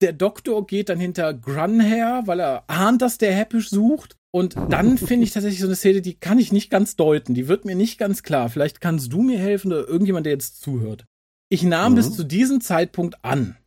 [0.01, 4.17] Der Doktor geht dann hinter Grun her, weil er ahnt, dass der Heppisch sucht.
[4.31, 7.35] Und dann finde ich tatsächlich so eine Szene, die kann ich nicht ganz deuten.
[7.35, 8.49] Die wird mir nicht ganz klar.
[8.49, 11.05] Vielleicht kannst du mir helfen oder irgendjemand, der jetzt zuhört.
[11.49, 11.97] Ich nahm mhm.
[11.97, 13.57] bis zu diesem Zeitpunkt an,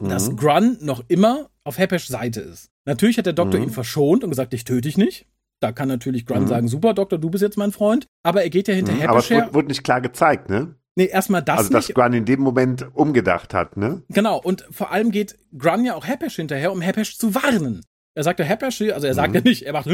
[0.00, 0.36] dass mhm.
[0.36, 2.70] Grun noch immer auf Hepesh Seite ist.
[2.86, 3.64] Natürlich hat der Doktor mhm.
[3.64, 5.26] ihn verschont und gesagt, ich töte dich nicht.
[5.60, 6.48] Da kann natürlich Grun mhm.
[6.48, 8.06] sagen, super Doktor, du bist jetzt mein Freund.
[8.22, 8.96] Aber er geht ja hinter mhm.
[8.96, 10.74] Hepesh Aber es wurde, wurde, nicht klar gezeigt, ne?
[10.96, 11.96] Nee, erstmal das Also, dass nicht.
[11.96, 14.02] Grun in dem Moment umgedacht hat, ne?
[14.10, 17.84] Genau, und vor allem geht Grun ja auch Hepesh hinterher, um Hepesh zu warnen.
[18.14, 19.34] Er sagt ja Hepesh, also er sagt mhm.
[19.36, 19.88] ja nicht, er macht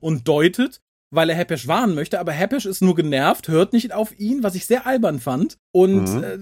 [0.00, 4.18] und deutet, weil er Hepesh warnen möchte, aber Hepesh ist nur genervt, hört nicht auf
[4.18, 6.24] ihn, was ich sehr albern fand und mhm.
[6.24, 6.38] äh,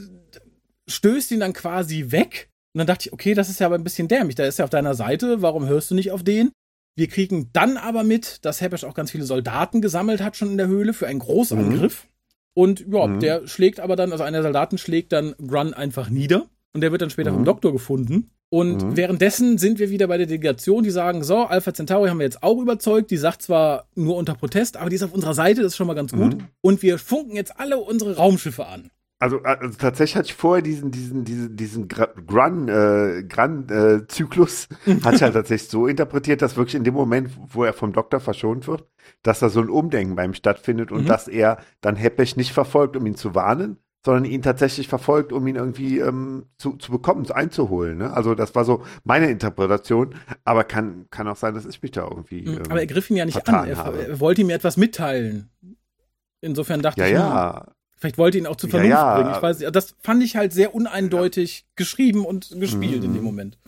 [0.87, 3.83] stößt ihn dann quasi weg und dann dachte ich, okay, das ist ja aber ein
[3.83, 4.37] bisschen dämlich.
[4.37, 5.43] Da ist er auf deiner Seite.
[5.43, 6.53] Warum hörst du nicht auf den?
[6.95, 10.59] Wir kriegen dann aber mit, dass Hepesh auch ganz viele Soldaten gesammelt hat schon in
[10.59, 12.05] der Höhle für einen Großangriff.
[12.05, 12.09] Mhm.
[12.55, 13.19] Und ja, mhm.
[13.19, 16.47] der schlägt aber dann, also einer der Soldaten schlägt dann Grun einfach nieder.
[16.73, 17.39] Und der wird dann später mhm.
[17.39, 18.31] vom Doktor gefunden.
[18.49, 18.97] Und mhm.
[18.97, 22.45] währenddessen sind wir wieder bei der Delegation, die sagen, so, Alpha Centauri haben wir jetzt
[22.45, 23.11] auch überzeugt.
[23.11, 25.89] Die sagt zwar nur unter Protest, aber die ist auf unserer Seite, das ist schon
[25.89, 26.37] mal ganz gut.
[26.37, 26.45] Mhm.
[26.61, 28.93] Und wir funken jetzt alle unsere Raumschiffe an.
[29.21, 35.17] Also, also tatsächlich hatte ich vorher diesen, diesen, diesen, diesen Grun, äh, Grun-Zyklus, äh, hatte
[35.17, 38.69] ich halt tatsächlich so interpretiert, dass wirklich in dem Moment, wo er vom Doktor verschont
[38.69, 38.87] wird,
[39.23, 41.07] dass da so ein Umdenken beim stattfindet und mhm.
[41.07, 45.45] dass er dann Heppech nicht verfolgt, um ihn zu warnen, sondern ihn tatsächlich verfolgt, um
[45.49, 47.99] ihn irgendwie ähm, zu, zu bekommen, einzuholen.
[47.99, 48.13] Ne?
[48.13, 50.15] Also das war so meine Interpretation,
[50.45, 52.43] aber kann, kann auch sein, dass ich mich da irgendwie.
[52.43, 55.51] Mhm, ähm, aber er griff ihn ja nicht an, er, er, wollte ihm etwas mitteilen.
[56.41, 57.67] Insofern dachte ja, ich, ja.
[57.67, 59.23] Hm, Vielleicht wollte ihn auch zu Vernunft ja, ja.
[59.23, 59.35] bringen.
[59.37, 59.75] Ich weiß nicht.
[59.75, 63.05] Das fand ich halt sehr uneindeutig geschrieben und gespielt mhm.
[63.05, 63.25] in dem mhm.
[63.25, 63.59] Moment.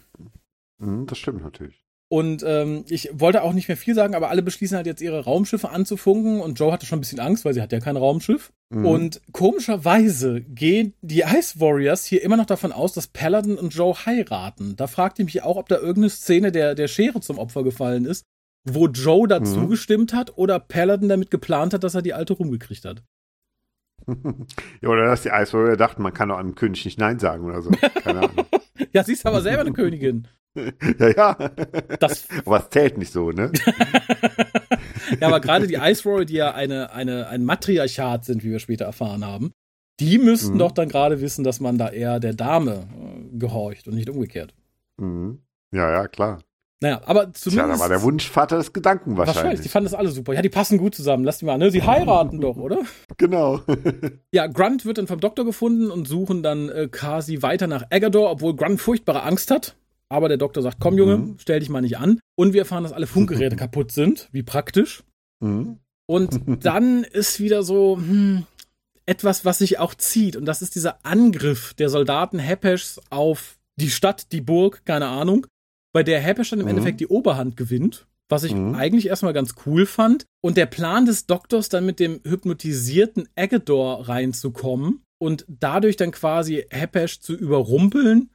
[0.78, 1.84] Mhm, das stimmt natürlich.
[2.12, 5.22] Und ähm, ich wollte auch nicht mehr viel sagen, aber alle beschließen halt jetzt ihre
[5.22, 8.52] Raumschiffe anzufunken und Joe hatte schon ein bisschen Angst, weil sie hat ja kein Raumschiff.
[8.70, 8.84] Mhm.
[8.84, 13.94] Und komischerweise gehen die Ice Warriors hier immer noch davon aus, dass Paladin und Joe
[13.94, 14.74] heiraten.
[14.74, 18.06] Da fragt ich mich auch, ob da irgendeine Szene der, der Schere zum Opfer gefallen
[18.06, 18.24] ist,
[18.64, 19.68] wo Joe dazu mhm.
[19.68, 23.04] gestimmt hat oder Paladin damit geplant hat, dass er die alte rumgekriegt hat.
[24.80, 27.44] Ja, oder dass die Ice Warrior dachten, man kann doch einem König nicht Nein sagen
[27.44, 27.70] oder so.
[28.02, 28.46] Keine Ahnung.
[28.92, 30.28] ja, sie ist aber selber eine Königin.
[30.98, 31.34] ja, ja.
[32.00, 33.52] Das aber es zählt nicht so, ne?
[35.20, 38.58] ja, aber gerade die Ice Warrior, die ja eine, eine, ein Matriarchat sind, wie wir
[38.58, 39.52] später erfahren haben,
[40.00, 40.58] die müssten mhm.
[40.58, 44.54] doch dann gerade wissen, dass man da eher der Dame äh, gehorcht und nicht umgekehrt.
[44.98, 45.42] Mhm.
[45.72, 46.42] Ja, ja, klar.
[46.82, 47.68] Naja, aber zumindest.
[47.68, 49.36] Ja, da war der Wunschvater des Gedanken wahrscheinlich.
[49.36, 50.32] Wahrscheinlich, die fanden das alle super.
[50.32, 51.24] Ja, die passen gut zusammen.
[51.24, 51.70] Lass die mal, ne?
[51.70, 52.80] Sie heiraten doch, oder?
[53.18, 53.60] Genau.
[54.32, 58.30] ja, Grunt wird dann vom Doktor gefunden und suchen dann äh, quasi weiter nach Agador,
[58.30, 59.76] obwohl Grunt furchtbare Angst hat.
[60.08, 61.36] Aber der Doktor sagt, komm Junge, mhm.
[61.38, 62.18] stell dich mal nicht an.
[62.34, 64.30] Und wir erfahren, dass alle Funkgeräte kaputt sind.
[64.32, 65.04] Wie praktisch.
[65.40, 65.80] Mhm.
[66.06, 68.46] Und dann ist wieder so, hm,
[69.04, 70.34] etwas, was sich auch zieht.
[70.34, 75.46] Und das ist dieser Angriff der Soldaten Hepesh auf die Stadt, die Burg, keine Ahnung
[75.92, 76.70] bei der Happy dann im mhm.
[76.70, 78.74] Endeffekt die Oberhand gewinnt, was ich mhm.
[78.74, 80.26] eigentlich erstmal ganz cool fand.
[80.40, 86.64] Und der Plan des Doktors, dann mit dem hypnotisierten Agador reinzukommen und dadurch dann quasi
[86.70, 88.30] Hepesh zu überrumpeln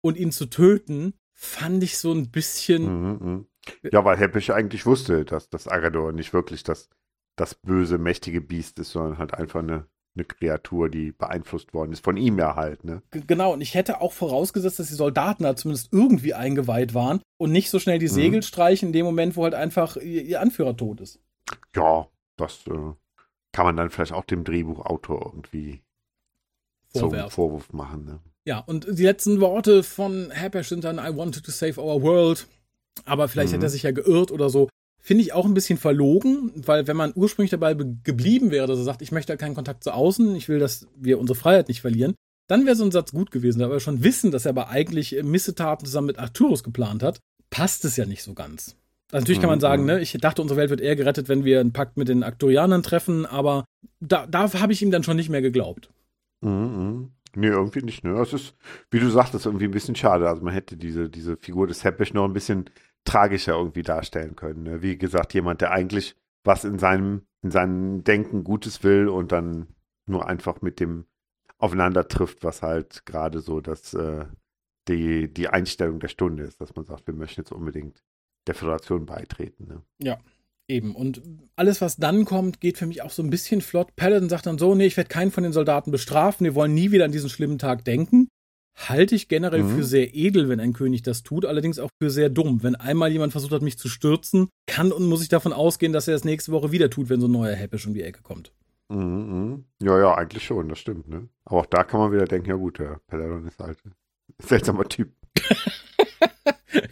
[0.00, 2.84] und ihn zu töten, fand ich so ein bisschen.
[2.84, 3.46] Mhm, mhm.
[3.90, 6.88] ja, weil Hepesh eigentlich wusste, dass das Agador nicht wirklich das,
[7.36, 12.04] das böse, mächtige Biest ist, sondern halt einfach eine eine Kreatur, die beeinflusst worden ist.
[12.04, 13.02] Von ihm ja halt, ne?
[13.10, 17.52] Genau, und ich hätte auch vorausgesetzt, dass die Soldaten da zumindest irgendwie eingeweiht waren und
[17.52, 18.12] nicht so schnell die mhm.
[18.12, 18.42] Segel mhm.
[18.42, 21.20] streichen in dem Moment, wo halt einfach ihr, Anführer tot ist.
[21.74, 22.06] Ja,
[22.36, 22.92] das äh,
[23.52, 25.82] kann man dann vielleicht auch dem Drehbuchautor irgendwie
[26.88, 27.22] Vorwerf.
[27.22, 28.20] zum Vorwurf machen, ne?
[28.44, 32.48] Ja, und die letzten Worte von Hapesh sind dann I wanted to save our world.
[33.04, 33.56] Aber vielleicht mhm.
[33.56, 34.68] hat er sich ja geirrt oder so.
[35.04, 38.84] Finde ich auch ein bisschen verlogen, weil wenn man ursprünglich dabei geblieben wäre, dass er
[38.84, 42.14] sagt, ich möchte keinen Kontakt zu außen, ich will, dass wir unsere Freiheit nicht verlieren,
[42.46, 43.62] dann wäre so ein Satz gut gewesen.
[43.62, 47.18] Aber wir schon wissen, dass er aber eigentlich Missetaten zusammen mit Arturus geplant hat,
[47.50, 48.76] passt es ja nicht so ganz.
[49.10, 49.88] Also natürlich kann man sagen, mhm.
[49.88, 52.84] ne, ich dachte, unsere Welt wird eher gerettet, wenn wir einen Pakt mit den Arkturianern
[52.84, 53.64] treffen, aber
[53.98, 55.90] da, da habe ich ihm dann schon nicht mehr geglaubt.
[56.42, 56.50] Mhm.
[56.50, 57.12] mhm.
[57.34, 58.20] Nee, irgendwie nicht, ne?
[58.20, 58.54] Es ist,
[58.90, 60.28] wie du sagtest, irgendwie ein bisschen schade.
[60.28, 62.68] Also man hätte diese, diese Figur des Heppisch noch ein bisschen
[63.04, 64.62] tragischer irgendwie darstellen können.
[64.62, 64.82] Ne?
[64.82, 69.68] Wie gesagt, jemand, der eigentlich was in seinem, in seinem Denken Gutes will und dann
[70.06, 71.06] nur einfach mit dem
[71.58, 74.26] aufeinander trifft, was halt gerade so das, äh,
[74.88, 78.02] die, die Einstellung der Stunde ist, dass man sagt, wir möchten jetzt unbedingt
[78.48, 79.68] der Föderation beitreten.
[79.68, 79.82] Ne?
[80.00, 80.18] Ja,
[80.66, 80.96] eben.
[80.96, 81.22] Und
[81.54, 83.94] alles, was dann kommt, geht für mich auch so ein bisschen flott.
[83.94, 86.90] Paladin sagt dann so, nee, ich werde keinen von den Soldaten bestrafen, wir wollen nie
[86.90, 88.28] wieder an diesen schlimmen Tag denken
[88.74, 89.76] halte ich generell mhm.
[89.76, 92.62] für sehr edel, wenn ein König das tut, allerdings auch für sehr dumm.
[92.62, 96.08] Wenn einmal jemand versucht hat, mich zu stürzen, kann und muss ich davon ausgehen, dass
[96.08, 98.52] er das nächste Woche wieder tut, wenn so ein neuer Heppisch um die Ecke kommt.
[98.88, 99.64] Mhm, mhm.
[99.82, 101.28] Ja, ja, eigentlich schon, das stimmt, ne?
[101.44, 103.94] Aber auch da kann man wieder denken, ja gut, der Peladon ist halt ein
[104.38, 105.12] seltsamer Typ.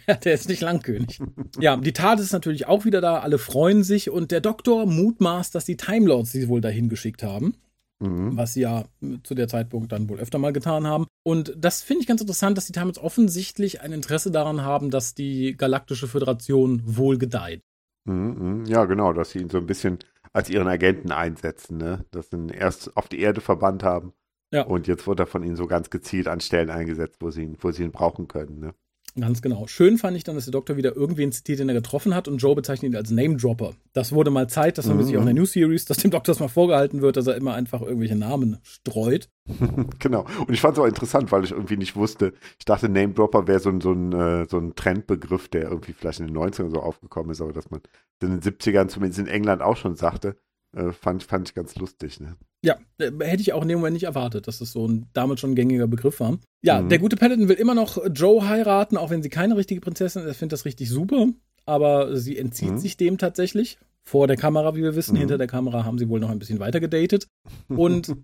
[0.07, 1.19] ja, der ist nicht Langkönig.
[1.59, 5.53] ja, die Tat ist natürlich auch wieder da, alle freuen sich und der Doktor mutmaßt,
[5.53, 7.55] dass die Timelords sie wohl dahin geschickt haben.
[8.01, 8.35] Mhm.
[8.35, 8.85] Was sie ja
[9.23, 11.05] zu der Zeitpunkt dann wohl öfter mal getan haben.
[11.23, 15.13] Und das finde ich ganz interessant, dass die Tamils offensichtlich ein Interesse daran haben, dass
[15.13, 17.61] die Galaktische Föderation wohl gedeiht.
[18.05, 18.65] Mhm, mhm.
[18.65, 19.99] ja, genau, dass sie ihn so ein bisschen
[20.33, 22.05] als ihren Agenten einsetzen, ne?
[22.11, 24.13] Dass sie ihn erst auf die Erde verbannt haben.
[24.51, 24.63] Ja.
[24.63, 27.57] Und jetzt wird er von ihnen so ganz gezielt an Stellen eingesetzt, wo sie ihn,
[27.59, 28.73] wo sie ihn brauchen können, ne?
[29.19, 29.67] Ganz genau.
[29.67, 32.37] Schön fand ich dann, dass der Doktor wieder irgendwen zitiert, den er getroffen hat und
[32.37, 33.73] Joe bezeichnet ihn als Name-Dropper.
[33.91, 36.11] Das wurde mal Zeit, das haben wir sich auch in der New Series, dass dem
[36.11, 39.29] Doktor das mal vorgehalten wird, dass er immer einfach irgendwelche Namen streut.
[39.99, 40.25] genau.
[40.47, 43.59] Und ich fand es auch interessant, weil ich irgendwie nicht wusste, ich dachte, Name-Dropper wäre
[43.59, 46.79] so ein, so, ein, äh, so ein Trendbegriff, der irgendwie vielleicht in den 90ern so
[46.79, 47.81] aufgekommen ist, aber dass man
[48.21, 50.37] in den 70ern zumindest in England auch schon sagte,
[50.75, 52.19] äh, fand, fand ich ganz lustig.
[52.19, 52.35] Ne?
[52.63, 55.39] Ja, äh, hätte ich auch in dem Moment nicht erwartet, dass das so ein damals
[55.39, 56.39] schon ein gängiger Begriff war.
[56.63, 56.89] Ja, mhm.
[56.89, 60.27] der gute Paladin will immer noch Joe heiraten, auch wenn sie keine richtige Prinzessin ist.
[60.27, 61.27] Er findet das richtig super,
[61.65, 62.77] aber sie entzieht mhm.
[62.77, 63.77] sich dem tatsächlich.
[64.03, 65.13] Vor der Kamera, wie wir wissen.
[65.13, 65.19] Mhm.
[65.19, 67.27] Hinter der Kamera haben sie wohl noch ein bisschen weiter gedatet.
[67.67, 68.15] Und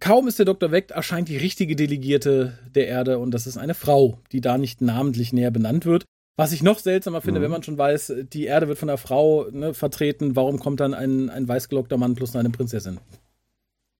[0.00, 3.74] kaum ist der Doktor weg, erscheint die richtige Delegierte der Erde und das ist eine
[3.74, 6.04] Frau, die da nicht namentlich näher benannt wird.
[6.36, 7.44] Was ich noch seltsamer finde, mhm.
[7.44, 10.92] wenn man schon weiß, die Erde wird von einer Frau ne, vertreten, warum kommt dann
[10.92, 12.98] ein, ein weißgelockter Mann plus eine Prinzessin?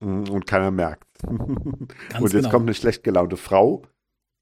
[0.01, 1.05] Mhm, und keiner merkt.
[1.25, 1.89] und
[2.21, 2.49] jetzt genau.
[2.49, 3.83] kommt eine schlecht gelaunte Frau,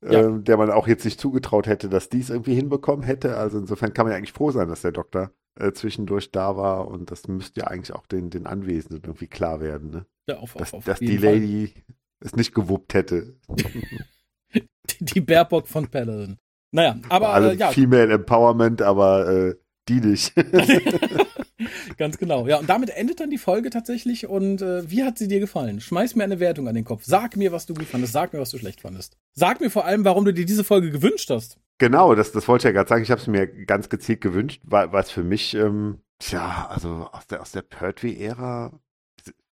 [0.03, 0.21] ja.
[0.21, 3.37] äh, der man auch jetzt nicht zugetraut hätte, dass dies irgendwie hinbekommen hätte.
[3.37, 6.87] Also insofern kann man ja eigentlich froh sein, dass der Doktor äh, zwischendurch da war
[6.87, 9.91] und das müsste ja eigentlich auch den, den Anwesenden irgendwie klar werden.
[9.91, 10.05] Ne?
[10.27, 11.83] Ja, auf, dass, auf, auf dass die Lady Fall.
[12.21, 13.35] es nicht gewuppt hätte.
[14.53, 14.65] die,
[14.99, 16.37] die Baerbock von Paladin.
[16.73, 17.69] Naja, aber Alle äh, ja.
[17.69, 19.55] Female Empowerment, aber äh,
[19.87, 20.33] die nicht.
[21.97, 22.47] Ganz genau.
[22.47, 24.27] Ja, und damit endet dann die Folge tatsächlich.
[24.27, 25.79] Und äh, wie hat sie dir gefallen?
[25.79, 27.03] Schmeiß mir eine Wertung an den Kopf.
[27.05, 28.13] Sag mir, was du gut fandest.
[28.13, 29.17] Sag mir, was du schlecht fandest.
[29.33, 31.59] Sag mir vor allem, warum du dir diese Folge gewünscht hast.
[31.77, 33.03] Genau, das, das wollte ich ja gerade sagen.
[33.03, 37.27] Ich habe es mir ganz gezielt gewünscht, weil es für mich, ähm, tja, also aus
[37.27, 38.71] der, aus der Pertwee-Ära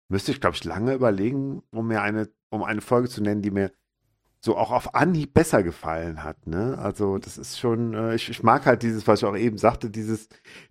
[0.08, 3.50] müsste ich, glaube ich, lange überlegen, um mir eine, um eine Folge zu nennen, die
[3.50, 3.72] mir
[4.42, 6.46] so auch auf Anhieb besser gefallen hat.
[6.46, 6.78] Ne?
[6.78, 9.90] Also das ist schon, äh, ich, ich mag halt dieses, was ich auch eben sagte,
[9.90, 10.28] dieses,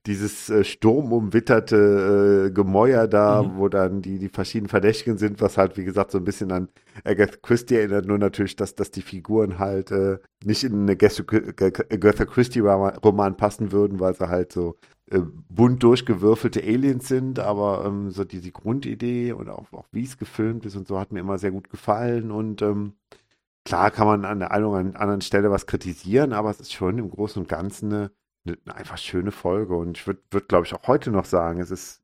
[0.07, 3.57] dieses äh, sturmumwitterte äh, Gemäuer da, mhm.
[3.57, 6.69] wo dann die, die verschiedenen Verdächtigen sind, was halt, wie gesagt, so ein bisschen an
[7.03, 12.25] Agatha Christie erinnert, nur natürlich, dass, dass die Figuren halt äh, nicht in eine Agatha
[12.25, 14.77] Christie-Roman passen würden, weil sie halt so
[15.11, 20.17] äh, bunt durchgewürfelte Aliens sind, aber ähm, so diese Grundidee und auch, auch wie es
[20.17, 22.93] gefilmt ist und so hat mir immer sehr gut gefallen und ähm,
[23.65, 26.97] Klar kann man an der einen oder anderen Stelle was kritisieren, aber es ist schon
[26.97, 28.11] im Großen und Ganzen eine,
[28.45, 29.75] eine einfach schöne Folge.
[29.75, 32.01] Und ich würde, würd, glaube ich, auch heute noch sagen, es ist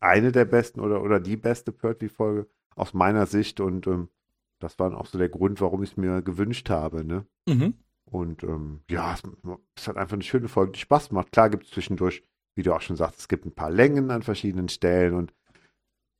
[0.00, 3.60] eine der besten oder, oder die beste Pertwee-Folge aus meiner Sicht.
[3.60, 4.08] Und ähm,
[4.60, 7.04] das war auch so der Grund, warum ich es mir gewünscht habe.
[7.04, 7.26] Ne?
[7.46, 7.74] Mhm.
[8.04, 9.22] Und ähm, ja, es,
[9.76, 11.32] es hat einfach eine schöne Folge, die Spaß macht.
[11.32, 12.22] Klar gibt es zwischendurch,
[12.54, 15.34] wie du auch schon sagst, es gibt ein paar Längen an verschiedenen Stellen und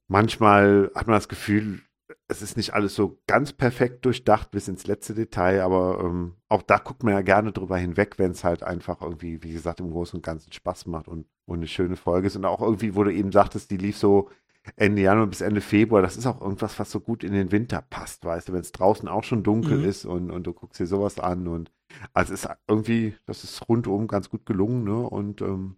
[0.08, 1.80] manchmal hat man das Gefühl,
[2.28, 6.62] es ist nicht alles so ganz perfekt durchdacht bis ins letzte Detail, aber ähm, auch
[6.62, 9.90] da guckt man ja gerne drüber hinweg, wenn es halt einfach irgendwie, wie gesagt, im
[9.90, 12.36] Großen und Ganzen Spaß macht und, und eine schöne Folge ist.
[12.36, 14.30] Und auch irgendwie, wo du eben sagtest, die lief so
[14.74, 17.82] Ende Januar bis Ende Februar, das ist auch irgendwas, was so gut in den Winter
[17.82, 19.84] passt, weißt du, wenn es draußen auch schon dunkel mhm.
[19.84, 21.70] ist und, und du guckst dir sowas an und
[22.12, 25.08] also ist irgendwie, das ist rundum ganz gut gelungen, ne?
[25.08, 25.76] Und ähm,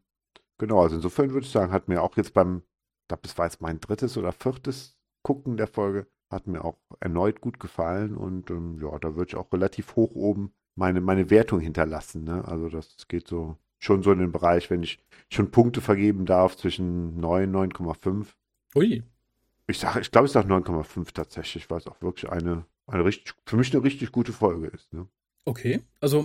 [0.57, 2.62] genau, also insofern würde ich sagen, hat mir auch jetzt beim,
[3.03, 6.76] ich glaube, das war jetzt mein drittes oder viertes Gucken der Folge, hat mir auch
[7.01, 11.31] erneut gut gefallen und ähm, ja, da würde ich auch relativ hoch oben meine, meine
[11.31, 12.24] Wertung hinterlassen.
[12.24, 12.47] Ne?
[12.47, 14.99] Also das geht so schon so in den Bereich, wenn ich
[15.31, 18.26] schon Punkte vergeben darf zwischen 9 und 9,5.
[18.74, 19.03] Ui.
[19.66, 23.35] Ich sage, ich glaube, ich sage 9,5 tatsächlich, weil es auch wirklich eine, eine richtig,
[23.47, 24.93] für mich eine richtig gute Folge ist.
[24.93, 25.07] Ne?
[25.45, 26.22] Okay, also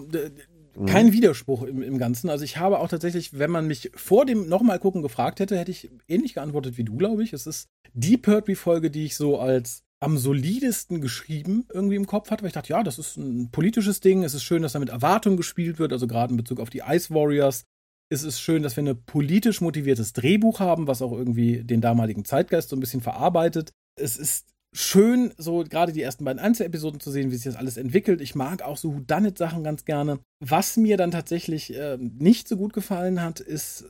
[0.77, 0.85] mhm.
[0.85, 1.13] kein mhm.
[1.13, 2.29] Widerspruch im, im Ganzen.
[2.29, 5.71] Also ich habe auch tatsächlich, wenn man mich vor dem nochmal gucken gefragt hätte, hätte
[5.71, 7.33] ich ähnlich geantwortet wie du, glaube ich.
[7.33, 12.43] Es ist die Pertwee-Folge, die ich so als am solidesten geschrieben irgendwie im Kopf hatte,
[12.43, 14.89] weil ich dachte, ja, das ist ein politisches Ding, es ist schön, dass da mit
[14.89, 17.63] Erwartung gespielt wird, also gerade in Bezug auf die Ice Warriors.
[18.09, 22.25] Es ist schön, dass wir ein politisch motiviertes Drehbuch haben, was auch irgendwie den damaligen
[22.25, 23.71] Zeitgeist so ein bisschen verarbeitet.
[23.95, 27.77] Es ist schön, so gerade die ersten beiden Einzelepisoden zu sehen, wie sich das alles
[27.77, 28.21] entwickelt.
[28.21, 30.19] Ich mag auch so Whodunit-Sachen ganz gerne.
[30.39, 33.85] Was mir dann tatsächlich äh, nicht so gut gefallen hat, ist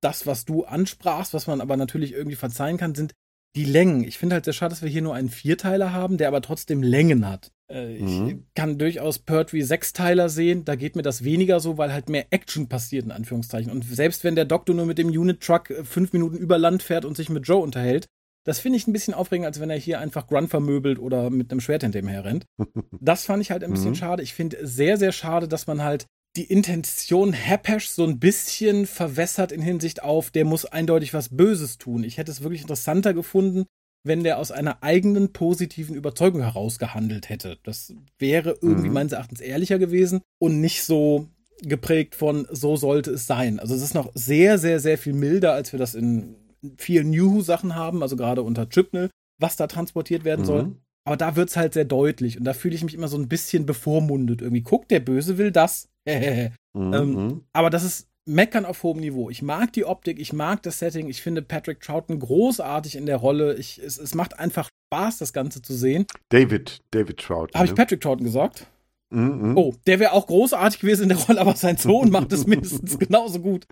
[0.00, 3.14] das, was du ansprachst, was man aber natürlich irgendwie verzeihen kann, sind
[3.56, 4.04] die Längen.
[4.04, 6.82] Ich finde halt sehr schade, dass wir hier nur einen Vierteiler haben, der aber trotzdem
[6.82, 7.50] Längen hat.
[7.70, 8.28] Äh, mhm.
[8.28, 12.26] Ich kann durchaus Pertwee Sechsteiler sehen, da geht mir das weniger so, weil halt mehr
[12.30, 13.70] Action passiert, in Anführungszeichen.
[13.70, 17.04] Und selbst wenn der Doktor nur mit dem Unit-Truck äh, fünf Minuten über Land fährt
[17.04, 18.06] und sich mit Joe unterhält,
[18.44, 21.50] das finde ich ein bisschen aufregend, als wenn er hier einfach Grunt vermöbelt oder mit
[21.50, 22.46] einem Schwert hinter ihm herrennt.
[23.00, 23.96] Das fand ich halt ein bisschen mhm.
[23.96, 24.22] schade.
[24.22, 26.06] Ich finde sehr, sehr schade, dass man halt
[26.38, 31.78] die Intention Hapesh so ein bisschen verwässert in Hinsicht auf, der muss eindeutig was Böses
[31.78, 32.04] tun.
[32.04, 33.66] Ich hätte es wirklich interessanter gefunden,
[34.04, 37.58] wenn der aus einer eigenen positiven Überzeugung heraus gehandelt hätte.
[37.64, 38.94] Das wäre irgendwie mhm.
[38.94, 41.26] meines Erachtens ehrlicher gewesen und nicht so
[41.62, 43.58] geprägt von so sollte es sein.
[43.58, 46.36] Also es ist noch sehr, sehr, sehr viel milder, als wir das in
[46.76, 49.10] vielen New Sachen haben, also gerade unter Chipnell,
[49.40, 50.46] was da transportiert werden mhm.
[50.46, 50.76] soll.
[51.08, 53.30] Aber da wird es halt sehr deutlich und da fühle ich mich immer so ein
[53.30, 54.42] bisschen bevormundet.
[54.42, 55.88] Irgendwie, guck, der Böse will das.
[56.06, 56.52] mhm.
[56.74, 59.30] ähm, aber das ist Meckern auf hohem Niveau.
[59.30, 63.16] Ich mag die Optik, ich mag das Setting, ich finde Patrick Troughton großartig in der
[63.16, 63.54] Rolle.
[63.54, 66.04] Ich, es, es macht einfach Spaß, das Ganze zu sehen.
[66.28, 67.54] David, David Troughton.
[67.54, 67.76] Habe ich ne?
[67.76, 68.66] Patrick Troughton gesagt?
[69.08, 69.56] Mhm.
[69.56, 72.98] Oh, der wäre auch großartig gewesen in der Rolle, aber sein Sohn macht es mindestens
[72.98, 73.66] genauso gut.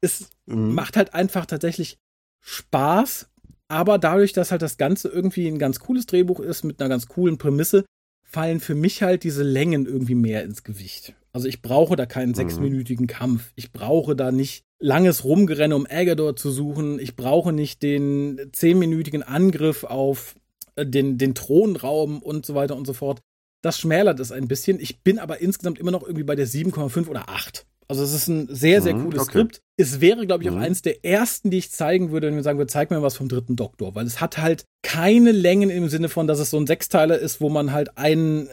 [0.00, 0.72] Es mhm.
[0.72, 1.98] macht halt einfach tatsächlich
[2.40, 3.28] Spaß,
[3.68, 7.06] aber dadurch, dass halt das Ganze irgendwie ein ganz cooles Drehbuch ist mit einer ganz
[7.06, 7.84] coolen Prämisse,
[8.22, 11.14] fallen für mich halt diese Längen irgendwie mehr ins Gewicht.
[11.32, 12.34] Also ich brauche da keinen mhm.
[12.34, 13.52] sechsminütigen Kampf.
[13.54, 16.98] Ich brauche da nicht langes Rumgerenne, um Agador zu suchen.
[16.98, 20.36] Ich brauche nicht den zehnminütigen Angriff auf
[20.76, 23.20] äh, den, den Thronraum und so weiter und so fort.
[23.62, 24.78] Das schmälert es ein bisschen.
[24.78, 27.66] Ich bin aber insgesamt immer noch irgendwie bei der 7,5 oder 8.
[27.88, 29.30] Also es ist ein sehr, sehr mhm, cooles okay.
[29.30, 29.60] Skript.
[29.76, 30.62] Es wäre, glaube ich, auch mhm.
[30.62, 33.28] eines der ersten, die ich zeigen würde, wenn wir sagen, wir zeig mir was vom
[33.28, 36.66] dritten Doktor, weil es hat halt keine Längen im Sinne von, dass es so ein
[36.66, 38.48] Sechsteiler ist, wo man halt ein,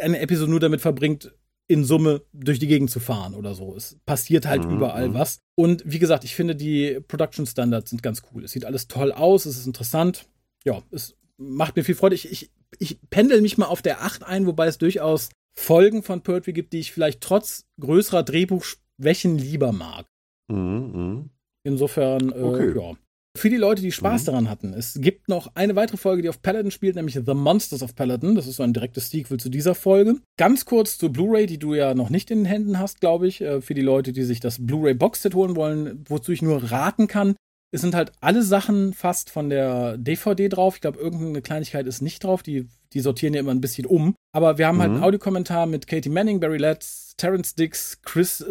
[0.00, 1.32] eine Episode nur damit verbringt,
[1.68, 3.74] in Summe durch die Gegend zu fahren oder so.
[3.76, 4.76] Es passiert halt mhm.
[4.76, 5.14] überall mhm.
[5.14, 5.38] was.
[5.54, 8.44] Und wie gesagt, ich finde, die Production Standards sind ganz cool.
[8.44, 10.26] Es sieht alles toll aus, es ist interessant.
[10.64, 12.14] Ja, es macht mir viel Freude.
[12.14, 16.22] Ich, ich, ich pendel mich mal auf der 8 ein, wobei es durchaus Folgen von
[16.22, 20.06] Pertwee gibt, die ich vielleicht trotz größerer Drehbuchschwächen lieber mag.
[20.48, 21.24] Mhm, mh.
[21.64, 22.74] Insofern, äh, okay.
[22.76, 22.96] ja.
[23.34, 24.26] Für die Leute, die Spaß mhm.
[24.26, 27.82] daran hatten, es gibt noch eine weitere Folge, die auf Paladin spielt, nämlich The Monsters
[27.82, 28.34] of Paladin.
[28.34, 30.16] Das ist so ein direktes Sequel zu dieser Folge.
[30.36, 33.40] Ganz kurz zur Blu-ray, die du ja noch nicht in den Händen hast, glaube ich.
[33.40, 37.06] Äh, für die Leute, die sich das Blu-ray Boxset holen wollen, wozu ich nur raten
[37.06, 37.34] kann.
[37.74, 40.74] Es sind halt alle Sachen fast von der DVD drauf.
[40.74, 42.42] Ich glaube, irgendeine Kleinigkeit ist nicht drauf.
[42.42, 44.14] Die, die sortieren ja immer ein bisschen um.
[44.34, 44.94] Aber wir haben halt mhm.
[44.94, 48.44] halt einen Audiokommentar mit Katie Manning, Barry Letts, Terrence Dix, Chris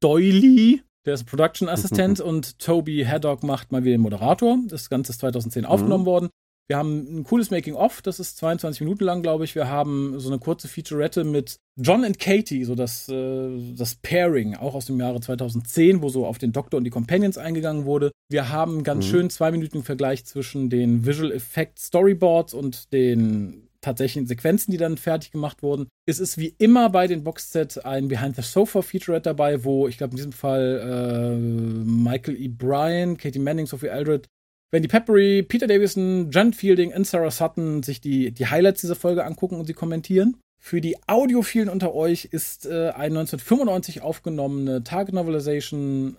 [0.00, 4.58] Doyley, der ist Production Assistent und Toby Haddock macht mal wieder den Moderator.
[4.68, 5.68] Das Ganze ist 2010 mhm.
[5.68, 6.28] aufgenommen worden.
[6.68, 9.54] Wir haben ein cooles Making-of, das ist 22 Minuten lang, glaube ich.
[9.56, 14.54] Wir haben so eine kurze Featurette mit John und Katie, so das, äh, das Pairing,
[14.54, 18.12] auch aus dem Jahre 2010, wo so auf den Doktor und die Companions eingegangen wurde.
[18.30, 19.10] Wir haben ganz mhm.
[19.10, 24.96] schön zwei Minuten Vergleich zwischen den Visual Effect Storyboards und den tatsächlichen Sequenzen, die dann
[24.96, 25.88] fertig gemacht wurden.
[26.06, 29.98] Es ist wie immer bei den Boxsets ein Behind the Sofa Featurette dabei, wo ich
[29.98, 32.48] glaube in diesem Fall äh, Michael E.
[32.48, 34.28] Bryan, Katie Manning, Sophie Aldred,
[34.70, 39.24] Wendy Peppery, Peter Davison, Jan Fielding und Sarah Sutton sich die, die Highlights dieser Folge
[39.24, 40.38] angucken und sie kommentieren.
[40.58, 46.16] Für die Audiophilen unter euch ist äh, eine 1995 aufgenommene Target Novelization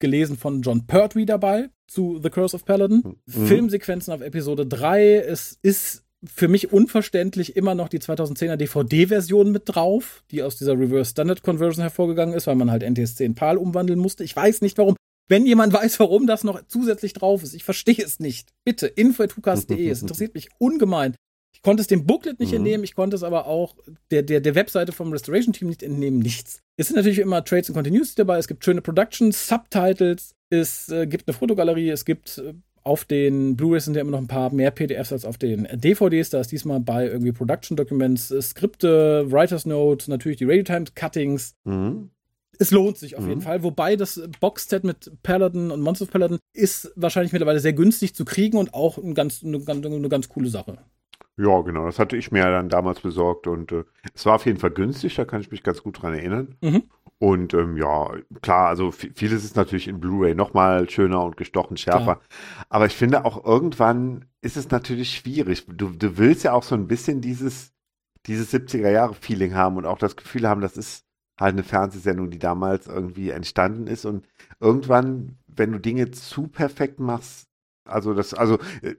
[0.00, 3.16] gelesen von John Pertwee dabei zu The Curse of Paladin.
[3.26, 3.46] Mhm.
[3.46, 5.16] Filmsequenzen auf Episode 3.
[5.16, 10.78] Es ist für mich unverständlich immer noch die 2010er DVD-Version mit drauf, die aus dieser
[10.78, 14.24] Reverse Standard Conversion hervorgegangen ist, weil man halt NTSC in PAL umwandeln musste.
[14.24, 14.96] Ich weiß nicht warum.
[15.30, 18.48] Wenn jemand weiß, warum das noch zusätzlich drauf ist, ich verstehe es nicht.
[18.64, 21.14] Bitte, info.hukas.de, es interessiert mich ungemein.
[21.54, 22.58] Ich konnte es dem Booklet nicht mhm.
[22.58, 23.76] entnehmen, ich konnte es aber auch
[24.10, 26.62] der, der, der Webseite vom Restoration Team nicht entnehmen, nichts.
[26.76, 31.06] Es sind natürlich immer Trades and Continuity dabei, es gibt schöne Productions, Subtitles, es äh,
[31.06, 32.54] gibt eine Fotogalerie, es gibt äh,
[32.88, 36.30] auf den Blu-rays sind ja immer noch ein paar mehr PDFs als auf den DVDs.
[36.30, 40.94] Da ist diesmal bei irgendwie Production Documents, äh, Skripte, Writer's Note, natürlich die Radio Times
[40.94, 41.54] Cuttings.
[41.64, 42.10] Mhm
[42.58, 43.28] es lohnt sich auf mhm.
[43.28, 43.62] jeden Fall.
[43.62, 48.24] Wobei das Boxset mit Paladin und Monster of Paladin ist wahrscheinlich mittlerweile sehr günstig zu
[48.24, 50.78] kriegen und auch ein ganz, eine, eine ganz coole Sache.
[51.36, 51.86] Ja, genau.
[51.86, 55.14] Das hatte ich mir dann damals besorgt und äh, es war auf jeden Fall günstig,
[55.14, 56.56] da kann ich mich ganz gut dran erinnern.
[56.60, 56.82] Mhm.
[57.20, 58.12] Und ähm, ja,
[58.42, 62.16] klar, also vieles ist natürlich in Blu-ray nochmal schöner und gestochen schärfer.
[62.16, 62.20] Klar.
[62.68, 65.66] Aber ich finde auch irgendwann ist es natürlich schwierig.
[65.66, 67.72] Du, du willst ja auch so ein bisschen dieses,
[68.26, 71.04] dieses 70er-Jahre-Feeling haben und auch das Gefühl haben, das ist
[71.40, 74.04] halt eine Fernsehsendung, die damals irgendwie entstanden ist.
[74.04, 74.24] Und
[74.60, 77.48] irgendwann, wenn du Dinge zu perfekt machst,
[77.84, 78.94] also das, also äh,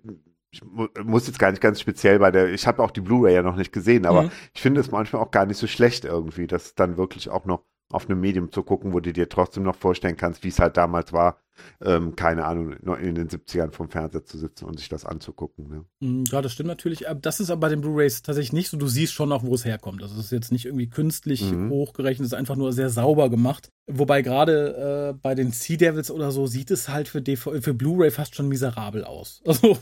[0.51, 0.61] ich
[1.03, 3.55] muss jetzt gar nicht ganz speziell bei der, ich habe auch die Blu-ray ja noch
[3.55, 4.31] nicht gesehen, aber mhm.
[4.53, 7.63] ich finde es manchmal auch gar nicht so schlecht irgendwie, dass dann wirklich auch noch
[7.91, 10.77] auf einem Medium zu gucken, wo du dir trotzdem noch vorstellen kannst, wie es halt
[10.77, 11.39] damals war,
[11.81, 15.67] ähm, keine Ahnung, in den 70ern vom Fernseher zu sitzen und sich das anzugucken.
[15.67, 15.85] Ne?
[15.99, 17.05] Mhm, ja, das stimmt natürlich.
[17.21, 18.77] Das ist aber bei den Blu-Rays tatsächlich nicht so.
[18.77, 20.01] Du siehst schon noch, wo es herkommt.
[20.01, 21.69] Das ist jetzt nicht irgendwie künstlich mhm.
[21.69, 23.69] hochgerechnet, es ist einfach nur sehr sauber gemacht.
[23.91, 28.11] Wobei gerade äh, bei den Sea Devils oder so sieht es halt für, für Blu-ray
[28.11, 29.41] fast schon miserabel aus.
[29.49, 29.77] Also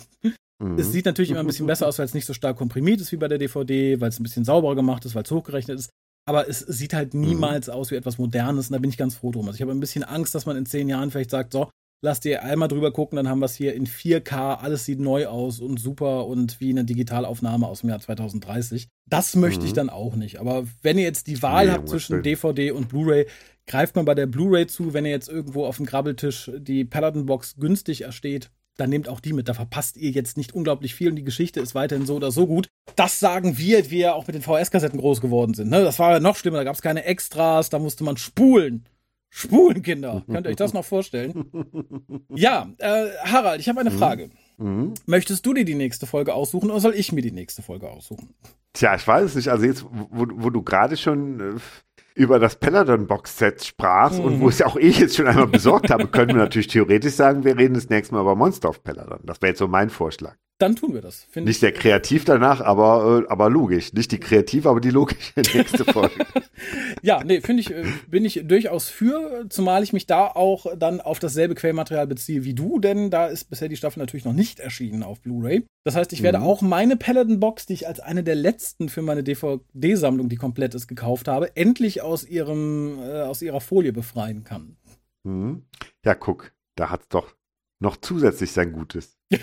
[0.59, 0.79] Mhm.
[0.79, 3.11] Es sieht natürlich immer ein bisschen besser aus, weil es nicht so stark komprimiert ist
[3.11, 5.91] wie bei der DVD, weil es ein bisschen sauberer gemacht ist, weil es hochgerechnet ist
[6.27, 7.73] aber es sieht halt niemals mhm.
[7.73, 9.47] aus wie etwas Modernes und da bin ich ganz froh drum.
[9.47, 11.69] Also ich habe ein bisschen Angst, dass man in zehn Jahren vielleicht sagt, so,
[12.01, 15.27] lass dir einmal drüber gucken, dann haben wir es hier in 4K, alles sieht neu
[15.27, 18.89] aus und super und wie eine Digitalaufnahme aus dem Jahr 2030.
[19.09, 19.67] Das möchte mhm.
[19.67, 20.39] ich dann auch nicht.
[20.39, 23.25] Aber wenn ihr jetzt die Wahl nee, habt zwischen DVD und Blu-ray,
[23.65, 27.55] greift man bei der Blu-ray zu, wenn ihr jetzt irgendwo auf dem Grabbeltisch die Paladin-Box
[27.55, 29.49] günstig ersteht, dann nehmt auch die mit.
[29.49, 32.47] Da verpasst ihr jetzt nicht unglaublich viel und die Geschichte ist weiterhin so oder so
[32.47, 32.67] gut.
[32.95, 35.69] Das sagen wir, die ja auch mit den VHS-Kassetten groß geworden sind.
[35.69, 35.83] Ne?
[35.83, 38.85] Das war ja noch schlimmer, da gab es keine Extras, da musste man spulen.
[39.29, 40.23] Spulen, Kinder.
[40.31, 41.45] Könnt ihr euch das noch vorstellen?
[42.33, 43.97] Ja, äh, Harald, ich habe eine mhm.
[43.97, 44.29] Frage.
[44.57, 44.93] Mhm.
[45.05, 48.33] Möchtest du dir die nächste Folge aussuchen oder soll ich mir die nächste Folge aussuchen?
[48.73, 49.49] Tja, ich weiß es nicht.
[49.49, 51.59] Also jetzt, wo, wo du gerade schon äh,
[52.17, 54.25] über das Peladon-Box-Set sprachst mhm.
[54.25, 54.49] und wo mhm.
[54.49, 57.57] ich es auch eh jetzt schon einmal besorgt habe, können wir natürlich theoretisch sagen, wir
[57.57, 59.19] reden das nächste Mal über Monster of Peladon.
[59.23, 60.35] Das wäre jetzt so mein Vorschlag.
[60.59, 61.27] Dann tun wir das.
[61.35, 63.93] Nicht sehr kreativ danach, aber, äh, aber logisch.
[63.93, 66.25] Nicht die kreativ, aber die logische nächste Folge.
[67.03, 70.99] ja, nee, finde ich, äh, bin ich durchaus für, zumal ich mich da auch dann
[70.99, 74.59] auf dasselbe Quellmaterial beziehe wie du, denn da ist bisher die Staffel natürlich noch nicht
[74.59, 75.63] erschienen auf Blu-ray.
[75.83, 76.45] Das heißt, ich werde mhm.
[76.45, 80.87] auch meine Paladin-Box, die ich als eine der letzten für meine DVD-Sammlung, die komplett ist,
[80.87, 84.75] gekauft habe, endlich aus ihrem, äh, aus ihrer Folie befreien kann.
[85.23, 85.67] Mhm.
[86.03, 87.35] Ja, guck, da hat's doch
[87.79, 89.19] noch zusätzlich sein Gutes.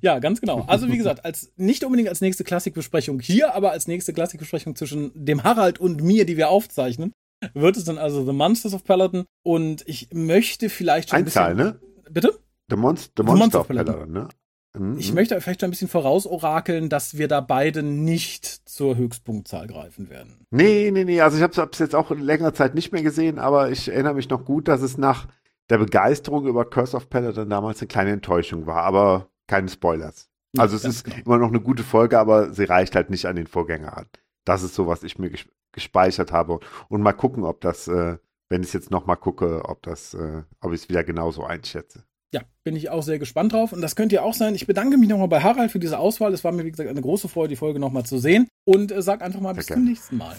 [0.00, 0.64] ja, ganz genau.
[0.66, 5.12] Also wie gesagt, als nicht unbedingt als nächste Klassikbesprechung hier, aber als nächste Klassikbesprechung zwischen
[5.14, 7.12] dem Harald und mir, die wir aufzeichnen,
[7.54, 11.56] wird es dann also The Monsters of Paladin und ich möchte vielleicht schon Einzahl, ein
[11.56, 12.10] bisschen, ne?
[12.10, 12.38] Bitte?
[12.68, 14.28] The, Monst The, Monster, Monster of Paladin, Paladin ne?
[14.74, 14.98] Mhm.
[14.98, 20.08] Ich möchte vielleicht schon ein bisschen vorausorakeln, dass wir da beide nicht zur Höchstpunktzahl greifen
[20.08, 20.46] werden.
[20.50, 21.20] Nee, nee, nee.
[21.20, 24.14] Also ich habe es jetzt auch in längerer Zeit nicht mehr gesehen, aber ich erinnere
[24.14, 25.28] mich noch gut, dass es nach
[25.68, 30.30] der Begeisterung über Curse of Paladin damals eine kleine Enttäuschung war, aber keine Spoilers.
[30.56, 31.16] Also es ist genau.
[31.26, 34.06] immer noch eine gute Folge, aber sie reicht halt nicht an den Vorgänger an.
[34.46, 35.30] Das ist so, was ich mir
[35.72, 36.60] gespeichert habe.
[36.88, 38.16] Und mal gucken, ob das, äh,
[38.48, 42.04] wenn ich es jetzt nochmal gucke, ob das, äh, ob ich es wieder genauso einschätze.
[42.32, 43.74] ja, bin ich auch sehr gespannt drauf.
[43.74, 44.54] Und das könnte ja auch sein.
[44.54, 46.32] Ich bedanke mich nochmal bei Harald für diese Auswahl.
[46.32, 48.48] Es war mir, wie gesagt, eine große Freude, die Folge nochmal zu sehen.
[48.64, 50.36] Und äh, sag einfach mal bis zum nächsten Mal.